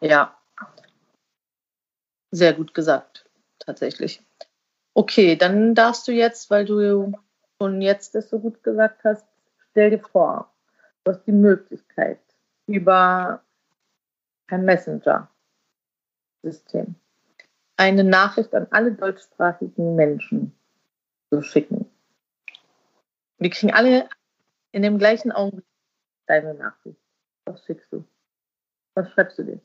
[0.00, 0.34] Ja,
[2.34, 3.24] sehr gut gesagt,
[3.58, 4.22] tatsächlich.
[4.94, 7.12] Okay, dann darfst du jetzt, weil du
[7.60, 9.26] schon jetzt das so gut gesagt hast,
[9.70, 10.50] stell dir vor,
[11.04, 12.20] du hast die Möglichkeit,
[12.66, 13.42] über
[14.48, 16.96] ein Messenger-System
[17.76, 20.54] eine Nachricht an alle deutschsprachigen Menschen
[21.30, 21.90] zu schicken.
[23.38, 24.08] Wir kriegen alle
[24.72, 25.66] in dem gleichen Augenblick
[26.26, 27.00] deine Nachricht.
[27.46, 28.04] Was schickst du?
[28.94, 29.60] Was schreibst du dir?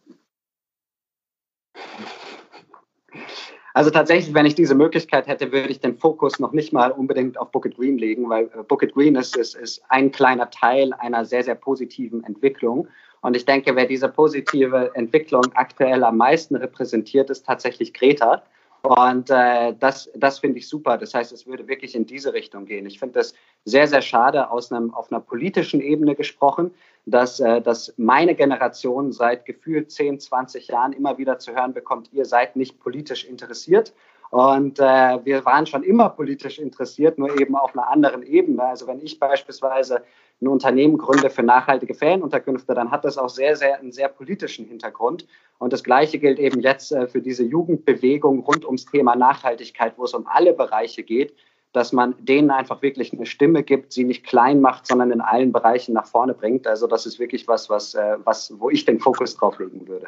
[3.74, 7.38] Also tatsächlich, wenn ich diese Möglichkeit hätte, würde ich den Fokus noch nicht mal unbedingt
[7.38, 11.26] auf Book Green legen, weil äh, Book Green ist, ist, ist ein kleiner Teil einer
[11.26, 12.88] sehr, sehr positiven Entwicklung.
[13.22, 18.44] Und ich denke, wer diese positive Entwicklung aktuell am meisten repräsentiert, ist tatsächlich Greta.
[18.82, 20.98] Und äh, das, das finde ich super.
[20.98, 22.86] Das heißt, es würde wirklich in diese Richtung gehen.
[22.86, 23.34] Ich finde das
[23.66, 26.72] sehr, sehr schade aus einem, auf einer politischen Ebene gesprochen,
[27.06, 32.10] dass, äh, dass meine Generation seit gefühlt 10, 20 Jahren immer wieder zu hören bekommt,
[32.14, 33.94] ihr seid nicht politisch interessiert.
[34.30, 34.84] Und äh,
[35.26, 38.64] wir waren schon immer politisch interessiert, nur eben auf einer anderen Ebene.
[38.64, 40.04] Also wenn ich beispielsweise
[40.40, 44.66] ein Unternehmen gründe für nachhaltige Ferienunterkünfte, dann hat das auch sehr, sehr einen sehr politischen
[44.66, 45.26] Hintergrund.
[45.60, 50.05] Und das Gleiche gilt eben jetzt äh, für diese Jugendbewegung rund ums Thema Nachhaltigkeit, wo
[50.05, 51.36] es um alle Bereiche geht,
[51.74, 55.51] dass man denen einfach wirklich eine Stimme gibt, sie nicht klein macht, sondern in allen
[55.51, 56.66] Bereichen nach vorne bringt.
[56.66, 60.07] Also das ist wirklich was, was, äh, was wo ich den Fokus drauf legen würde.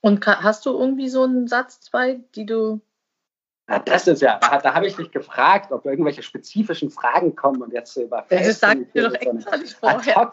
[0.00, 2.80] Und hast du irgendwie so einen Satz, zwei, die du
[3.70, 7.60] na, das ist ja, da, da habe ich dich gefragt, ob irgendwelche spezifischen Fragen kommen
[7.60, 10.16] und jetzt über Das ich dir doch extra nicht vorher.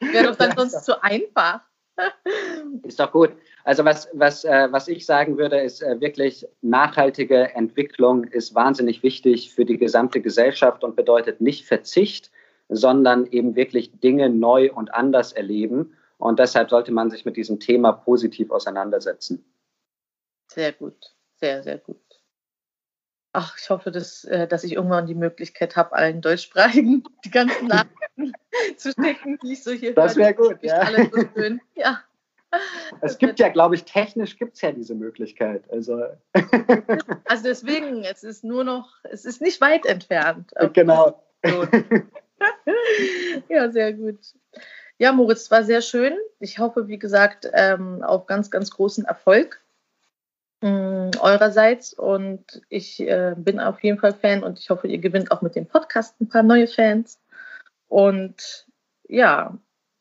[0.00, 1.62] Wäre doch dann sonst zu einfach.
[2.84, 3.32] Ist doch gut.
[3.64, 9.02] Also was, was, äh, was ich sagen würde, ist äh, wirklich nachhaltige Entwicklung ist wahnsinnig
[9.02, 12.30] wichtig für die gesamte Gesellschaft und bedeutet nicht Verzicht,
[12.68, 15.96] sondern eben wirklich Dinge neu und anders erleben.
[16.18, 19.44] Und deshalb sollte man sich mit diesem Thema positiv auseinandersetzen.
[20.48, 22.11] Sehr gut, sehr, sehr gut.
[23.34, 27.66] Ach, ich hoffe, dass, äh, dass ich irgendwann die Möglichkeit habe, allen Deutschsprachigen die ganzen
[27.66, 28.32] Nachrichten
[28.76, 30.86] zu schicken, die ich so hier Das wäre gut, ja.
[31.10, 31.60] So schön.
[31.74, 32.00] ja.
[33.00, 35.64] Es gibt ja, glaube ich, technisch gibt es ja diese Möglichkeit.
[35.70, 36.02] Also.
[37.24, 40.52] also deswegen, es ist nur noch, es ist nicht weit entfernt.
[40.74, 41.24] Genau.
[43.48, 44.18] ja, sehr gut.
[44.98, 46.14] Ja, Moritz, war sehr schön.
[46.40, 49.61] Ich hoffe, wie gesagt, ähm, auf ganz, ganz großen Erfolg äh,
[50.62, 51.92] eurerseits.
[51.92, 55.56] Und ich äh, bin auf jeden Fall Fan und ich hoffe, ihr gewinnt auch mit
[55.56, 57.20] dem Podcast ein paar neue Fans.
[57.88, 58.66] Und
[59.08, 59.58] ja,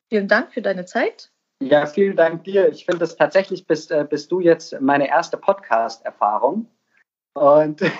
[0.09, 1.31] vielen Dank für deine Zeit.
[1.61, 2.69] Ja, vielen Dank dir.
[2.69, 6.67] Ich finde es tatsächlich, bist, äh, bist du jetzt meine erste Podcast-Erfahrung.
[7.33, 7.81] Und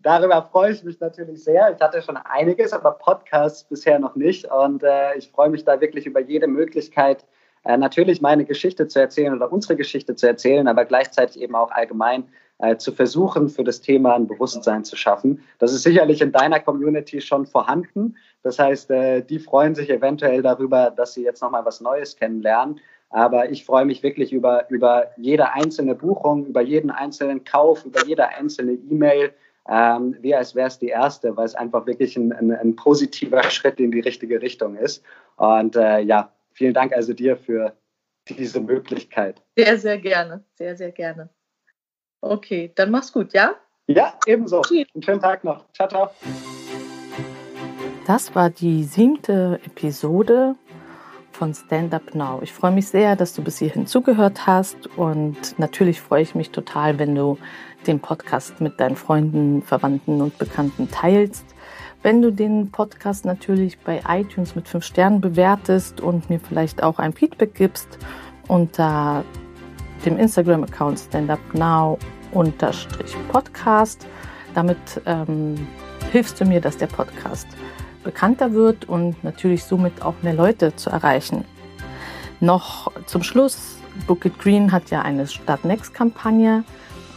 [0.00, 1.74] darüber freue ich mich natürlich sehr.
[1.74, 4.44] Ich hatte schon einiges, aber Podcasts bisher noch nicht.
[4.46, 7.26] Und äh, ich freue mich da wirklich über jede Möglichkeit,
[7.64, 11.70] äh, natürlich meine Geschichte zu erzählen oder unsere Geschichte zu erzählen, aber gleichzeitig eben auch
[11.70, 12.24] allgemein
[12.58, 15.42] äh, zu versuchen, für das Thema ein Bewusstsein zu schaffen.
[15.58, 18.16] Das ist sicherlich in deiner Community schon vorhanden.
[18.42, 22.80] Das heißt, äh, die freuen sich eventuell darüber, dass sie jetzt nochmal was Neues kennenlernen.
[23.10, 28.04] Aber ich freue mich wirklich über, über jede einzelne Buchung, über jeden einzelnen Kauf, über
[28.06, 29.32] jede einzelne E-Mail,
[29.68, 33.42] ähm, wie als wäre es die erste, weil es einfach wirklich ein, ein, ein, positiver
[33.50, 35.02] Schritt in die richtige Richtung ist.
[35.36, 36.30] Und äh, ja,
[36.60, 37.72] vielen Dank also dir für
[38.28, 39.40] diese Möglichkeit.
[39.56, 40.44] Sehr, sehr gerne.
[40.56, 41.30] Sehr, sehr gerne.
[42.20, 43.54] Okay, dann mach's gut, ja?
[43.86, 44.60] Ja, ebenso.
[44.70, 45.72] Einen schönen Tag noch.
[45.72, 46.10] Ciao, ciao.
[48.06, 50.54] Das war die siebte Episode
[51.32, 52.40] von Stand Up Now.
[52.42, 56.50] Ich freue mich sehr, dass du bis hierhin zugehört hast und natürlich freue ich mich
[56.50, 57.38] total, wenn du
[57.86, 61.46] den Podcast mit deinen Freunden, Verwandten und Bekannten teilst.
[62.02, 66.98] Wenn du den Podcast natürlich bei iTunes mit fünf Sternen bewertest und mir vielleicht auch
[66.98, 67.98] ein Feedback gibst
[68.48, 69.22] unter
[70.06, 71.98] dem Instagram-Account standupnow
[73.30, 74.06] Podcast.
[74.54, 75.66] Damit ähm,
[76.10, 77.46] hilfst du mir, dass der Podcast
[78.02, 81.44] bekannter wird und natürlich somit auch mehr Leute zu erreichen.
[82.40, 83.76] Noch zum Schluss,
[84.06, 86.64] Book It Green hat ja eine Start Next Kampagne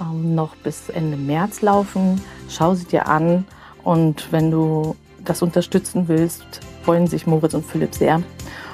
[0.02, 2.22] ähm, noch bis Ende März laufen.
[2.50, 3.46] Schau sie dir an
[3.84, 6.46] und wenn du das unterstützen willst,
[6.84, 8.22] freuen sich Moritz und Philipp sehr.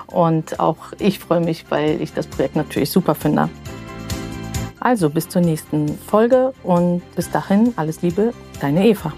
[0.08, 3.50] Und auch ich freue mich, weil ich das Projekt natürlich super finde.
[4.80, 9.14] Also bis zur nächsten Folge und bis dahin alles Liebe, deine Eva.